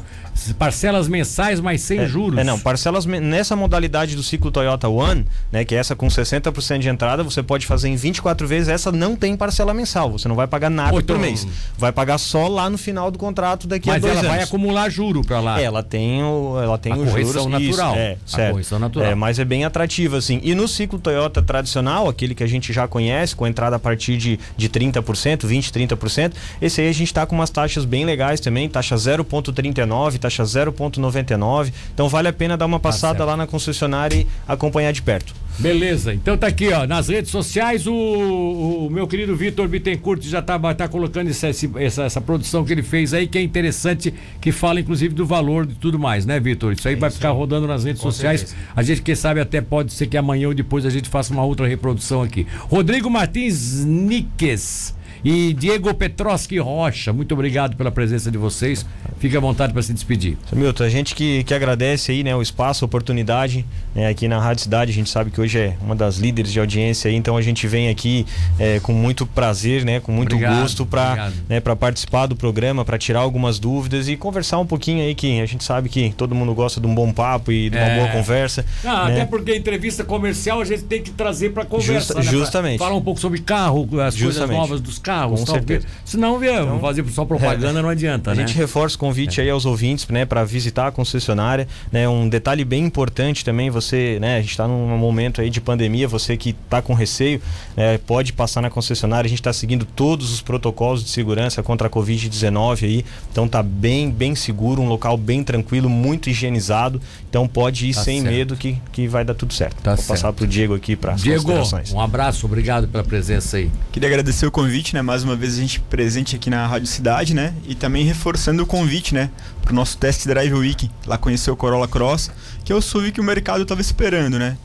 parcelas 0.59 1.07
mensais 1.07 1.59
mais 1.59 1.81
sem 1.81 1.99
É, 1.99 2.07
juros. 2.07 2.37
É, 2.39 2.43
não, 2.43 2.59
parcelas 2.59 3.04
me- 3.05 3.19
nessa 3.19 3.55
modalidade 3.55 4.15
do 4.15 4.23
ciclo 4.23 4.51
Toyota 4.51 4.87
One, 4.89 5.25
né, 5.51 5.63
que 5.65 5.75
é 5.75 5.77
essa 5.77 5.95
com 5.95 6.07
60% 6.07 6.79
de 6.79 6.89
entrada, 6.89 7.23
você 7.23 7.41
pode 7.43 7.65
fazer 7.65 7.89
em 7.89 7.95
24 7.95 8.47
vezes, 8.47 8.69
essa 8.69 8.91
não 8.91 9.15
tem 9.15 9.35
parcela 9.37 9.73
mensal, 9.73 10.11
você 10.11 10.27
não 10.27 10.35
vai 10.35 10.47
pagar 10.47 10.69
nada 10.69 10.89
Pô, 10.89 10.95
por 10.97 11.03
então- 11.03 11.17
mês. 11.19 11.47
Vai 11.77 11.91
pagar 11.91 12.17
só 12.17 12.47
lá 12.47 12.69
no 12.69 12.77
final 12.77 13.09
do 13.11 13.17
contrato 13.19 13.67
daqui 13.67 13.89
a 13.89 13.93
Mas 13.93 14.01
dois 14.01 14.13
ela 14.13 14.21
anos. 14.21 14.35
vai 14.35 14.43
acumular 14.43 14.89
juro 14.89 15.21
para 15.23 15.39
lá. 15.39 15.61
Ela 15.61 15.81
tem 15.83 16.23
o, 16.23 16.59
ela 16.61 16.77
tem 16.77 16.91
A 16.93 16.95
os 16.97 17.09
correção 17.09 17.43
juros 17.43 17.61
natural. 17.61 17.91
Isso, 17.93 17.99
é, 17.99 18.11
A 18.13 18.17
certo. 18.27 18.51
correção 18.51 18.79
natural. 18.79 19.11
É, 19.11 19.15
mas 19.15 19.39
é 19.39 19.45
bem 19.45 19.65
atrativo 19.65 20.15
assim. 20.15 20.39
E 20.43 20.53
no 20.55 20.67
ciclo 20.67 20.99
Toyota 20.99 21.41
tradicional, 21.41 22.07
aquele 22.09 22.33
que 22.35 22.43
a 22.43 22.47
gente 22.47 22.71
já 22.73 22.87
conhece, 22.87 23.35
com 23.35 23.45
entrada 23.47 23.75
a 23.75 23.79
partir 23.79 24.17
de, 24.17 24.39
de 24.57 24.69
30%, 24.69 25.45
20, 25.45 25.71
30%, 25.71 26.33
esse 26.61 26.81
aí 26.81 26.89
a 26.89 26.93
gente 26.93 27.07
está 27.07 27.25
com 27.25 27.35
umas 27.35 27.49
taxas 27.49 27.85
bem 27.85 28.05
legais 28.05 28.39
também, 28.39 28.67
taxa 28.69 28.95
0.39, 28.95 30.17
taxa 30.19 30.43
0.99. 30.43 31.71
Então 31.93 32.07
vale 32.09 32.27
a 32.27 32.33
pena 32.33 32.57
dar 32.57 32.65
uma 32.65 32.79
passada 32.79 32.94
Certo. 32.99 33.23
lá 33.25 33.37
na 33.37 33.47
concessionária 33.47 34.15
e 34.17 34.27
acompanhar 34.47 34.91
de 34.91 35.01
perto. 35.01 35.33
Beleza, 35.57 36.13
então 36.13 36.37
tá 36.37 36.47
aqui, 36.47 36.67
ó, 36.73 36.85
nas 36.85 37.07
redes 37.07 37.31
sociais, 37.31 37.87
o, 37.87 37.93
o 37.93 38.89
meu 38.91 39.07
querido 39.07 39.33
Vitor 39.37 39.65
Bittencourt 39.69 40.21
já 40.23 40.41
tá, 40.41 40.59
tá 40.73 40.85
colocando 40.85 41.29
essa, 41.29 41.47
esse- 41.49 41.71
essa, 41.77 42.03
essa 42.03 42.19
produção 42.19 42.65
que 42.65 42.73
ele 42.73 42.83
fez 42.83 43.13
aí, 43.13 43.25
que 43.25 43.37
é 43.37 43.41
interessante, 43.41 44.13
que 44.41 44.51
fala 44.51 44.81
inclusive 44.81 45.13
do 45.15 45.25
valor 45.25 45.65
de 45.65 45.75
tudo 45.75 45.97
mais, 45.97 46.25
né, 46.25 46.41
Vitor? 46.41 46.73
Isso 46.73 46.85
aí 46.89 46.95
vai 46.95 47.09
ficar 47.09 47.31
rodando 47.31 47.65
nas 47.67 47.85
redes 47.85 48.01
sociais. 48.01 48.53
A 48.75 48.83
gente, 48.83 49.01
quem 49.01 49.15
sabe, 49.15 49.39
até 49.39 49.61
pode 49.61 49.93
ser 49.93 50.07
que 50.07 50.17
amanhã 50.17 50.49
ou 50.49 50.53
depois 50.53 50.85
a 50.85 50.89
gente 50.89 51.07
faça 51.07 51.31
uma 51.31 51.45
outra 51.45 51.65
reprodução 51.65 52.21
aqui. 52.21 52.45
Rodrigo 52.69 53.09
Martins 53.09 53.85
Niques. 53.85 54.93
E 55.27 55.53
Diego 55.53 55.91
Petroski 55.91 56.59
Rocha, 56.59 57.11
muito 57.11 57.33
obrigado 57.33 57.75
pela 57.75 57.89
presença 57.89 58.29
de 58.29 58.37
vocês. 58.37 58.85
Fique 59.17 59.35
à 59.35 59.39
vontade 59.39 59.73
para 59.73 59.81
se 59.81 59.91
despedir. 59.91 60.37
Milton, 60.53 60.83
a 60.83 60.89
gente 60.89 61.15
que, 61.15 61.43
que 61.43 61.51
agradece 61.51 62.11
aí, 62.11 62.23
né, 62.23 62.35
o 62.35 62.43
espaço, 62.43 62.85
a 62.85 62.87
oportunidade, 62.87 63.65
né, 63.95 64.07
aqui 64.07 64.27
na 64.27 64.39
Rádio 64.39 64.61
Cidade, 64.61 64.91
a 64.91 64.93
gente 64.93 65.09
sabe 65.09 65.31
que 65.31 65.41
hoje 65.41 65.57
é 65.57 65.75
uma 65.81 65.95
das 65.95 66.17
líderes 66.17 66.53
de 66.53 66.59
audiência 66.59 67.09
aí, 67.09 67.15
então 67.15 67.35
a 67.35 67.41
gente 67.41 67.65
vem 67.65 67.89
aqui 67.89 68.23
é, 68.59 68.79
com 68.81 68.93
muito 68.93 69.25
prazer, 69.25 69.83
né, 69.83 69.99
com 69.99 70.11
muito 70.11 70.35
Obrigado, 70.35 70.61
gosto 70.61 70.85
para 70.85 71.31
né, 71.49 71.59
participar 71.59 72.27
do 72.27 72.35
programa, 72.35 72.85
para 72.85 72.99
tirar 72.99 73.21
algumas 73.21 73.57
dúvidas 73.57 74.07
e 74.07 74.15
conversar 74.15 74.59
um 74.59 74.65
pouquinho 74.67 75.01
aí 75.03 75.15
que 75.15 75.41
a 75.41 75.45
gente 75.47 75.63
sabe 75.63 75.89
que 75.89 76.13
todo 76.15 76.35
mundo 76.35 76.53
gosta 76.53 76.79
de 76.79 76.85
um 76.85 76.93
bom 76.93 77.11
papo 77.11 77.51
e 77.51 77.71
de 77.71 77.77
uma 77.77 77.83
É. 77.85 77.95
boa 77.97 78.09
conversa. 78.09 78.63
Ah, 78.83 79.05
né? 79.07 79.13
Até 79.13 79.25
porque 79.25 79.55
entrevista 79.55 80.03
comercial 80.03 80.61
a 80.61 80.65
gente 80.65 80.83
tem 80.83 81.01
que 81.01 81.09
trazer 81.09 81.49
para 81.51 81.65
conversa. 81.65 81.93
Justa- 81.93 82.13
né? 82.15 82.23
Justamente. 82.23 82.77
Falar 82.77 82.93
um 82.95 83.01
pouco 83.01 83.19
sobre 83.19 83.39
carro, 83.41 83.81
as 84.01 84.13
coisas 84.13 84.13
Justamente. 84.13 84.57
novas 84.57 84.79
dos 84.81 84.99
carros. 84.99 85.14
Com 85.23 85.35
tal, 85.35 85.45
certeza. 85.55 85.81
porque 85.81 85.93
Senão, 86.05 86.37
viu, 86.39 86.79
fazer 86.79 87.05
só 87.09 87.25
propaganda 87.25 87.81
não 87.81 87.89
adianta, 87.89 88.31
A 88.31 88.35
né? 88.35 88.45
gente 88.45 88.57
reforça 88.57 88.95
o 88.95 88.99
convite 88.99 89.39
aí 89.41 89.49
aos 89.49 89.65
ouvintes, 89.65 90.07
né, 90.09 90.25
para 90.25 90.43
visitar 90.43 90.87
a 90.87 90.91
concessionária, 90.91 91.67
né? 91.91 92.07
Um 92.07 92.27
detalhe 92.29 92.63
bem 92.65 92.83
importante 92.85 93.43
também, 93.43 93.69
você, 93.69 94.17
né, 94.19 94.37
a 94.37 94.41
gente 94.41 94.51
está 94.51 94.67
num 94.67 94.97
momento 94.97 95.41
aí 95.41 95.49
de 95.49 95.61
pandemia, 95.61 96.07
você 96.07 96.35
que 96.37 96.49
está 96.49 96.81
com 96.81 96.93
receio, 96.93 97.41
né, 97.75 97.97
pode 97.99 98.33
passar 98.33 98.61
na 98.61 98.69
concessionária, 98.69 99.27
a 99.27 99.29
gente 99.29 99.39
está 99.39 99.53
seguindo 99.53 99.85
todos 99.85 100.31
os 100.33 100.41
protocolos 100.41 101.03
de 101.03 101.09
segurança 101.09 101.61
contra 101.63 101.87
a 101.87 101.89
Covid-19 101.91 102.83
aí, 102.83 103.05
então 103.31 103.47
tá 103.47 103.61
bem, 103.63 104.09
bem 104.09 104.35
seguro, 104.35 104.81
um 104.81 104.87
local 104.87 105.17
bem 105.17 105.43
tranquilo, 105.43 105.89
muito 105.89 106.29
higienizado, 106.29 107.01
então 107.29 107.47
pode 107.47 107.87
ir 107.87 107.93
Tá 107.95 108.03
sem 108.03 108.21
certo. 108.21 108.33
medo 108.33 108.55
que, 108.55 108.77
que 108.91 109.07
vai 109.07 109.23
dar 109.23 109.33
tudo 109.33 109.53
certo. 109.53 109.75
Tá 109.81 109.91
Vou 109.91 109.97
certo. 109.97 110.07
passar 110.09 110.33
pro 110.33 110.45
Diego 110.45 110.75
aqui 110.75 110.95
para 110.95 111.13
as 111.13 111.21
Diego, 111.21 111.51
um 111.93 112.01
abraço, 112.01 112.45
obrigado 112.45 112.87
pela 112.87 113.03
presença 113.03 113.57
aí. 113.57 113.69
Queria 113.91 114.09
agradecer 114.09 114.45
o 114.45 114.51
convite, 114.51 114.93
né? 114.93 115.01
Mais 115.05 115.23
uma 115.23 115.35
vez 115.35 115.53
a 115.55 115.61
gente 115.61 115.79
presente 115.79 116.35
aqui 116.35 116.49
na 116.49 116.65
Rádio 116.65 116.87
Cidade, 116.87 117.35
né? 117.35 117.53
E 117.67 117.75
também 117.75 118.03
reforçando 118.03 118.63
o 118.63 118.65
convite, 118.65 119.13
né? 119.13 119.29
Pro 119.61 119.73
nosso 119.73 119.99
Test 119.99 120.25
Drive 120.25 120.51
Week, 120.51 120.89
lá 121.05 121.15
conhecer 121.15 121.51
o 121.51 121.55
Corolla 121.55 121.87
Cross, 121.87 122.31
que 122.63 122.73
é 122.73 122.75
o 122.75 122.81
SUV 122.81 123.11
que 123.11 123.21
o 123.21 123.23
mercado 123.23 123.61
estava 123.61 123.79
esperando, 123.79 124.39
né? 124.39 124.57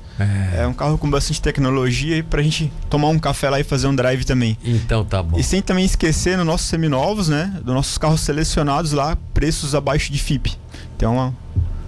É 0.54 0.66
um 0.66 0.72
carro 0.72 0.96
com 0.96 1.10
bastante 1.10 1.40
tecnologia 1.40 2.16
e 2.16 2.22
pra 2.22 2.42
gente 2.42 2.72
tomar 2.88 3.08
um 3.08 3.18
café 3.18 3.50
lá 3.50 3.60
e 3.60 3.64
fazer 3.64 3.86
um 3.86 3.94
drive 3.94 4.24
também. 4.24 4.56
Então 4.64 5.04
tá 5.04 5.22
bom. 5.22 5.38
E 5.38 5.42
sem 5.42 5.60
também 5.60 5.84
esquecer 5.84 6.36
nos 6.36 6.46
nossos 6.46 6.68
seminovos, 6.68 7.28
né? 7.28 7.58
Dos 7.62 7.74
nossos 7.74 7.98
carros 7.98 8.20
selecionados 8.20 8.92
lá, 8.92 9.16
preços 9.34 9.74
abaixo 9.74 10.12
de 10.12 10.18
FIP. 10.18 10.56
Então, 10.96 11.16
ó, 11.16 11.32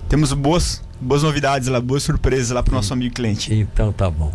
temos 0.09 0.33
boas, 0.33 0.83
boas 1.01 1.23
novidades 1.23 1.69
lá, 1.69 1.81
boas 1.81 2.03
surpresas 2.03 2.51
lá 2.51 2.63
pro 2.63 2.75
nosso 2.75 2.93
amigo 2.93 3.15
cliente. 3.15 3.53
Então 3.53 3.93
tá 3.93 4.11
bom. 4.11 4.33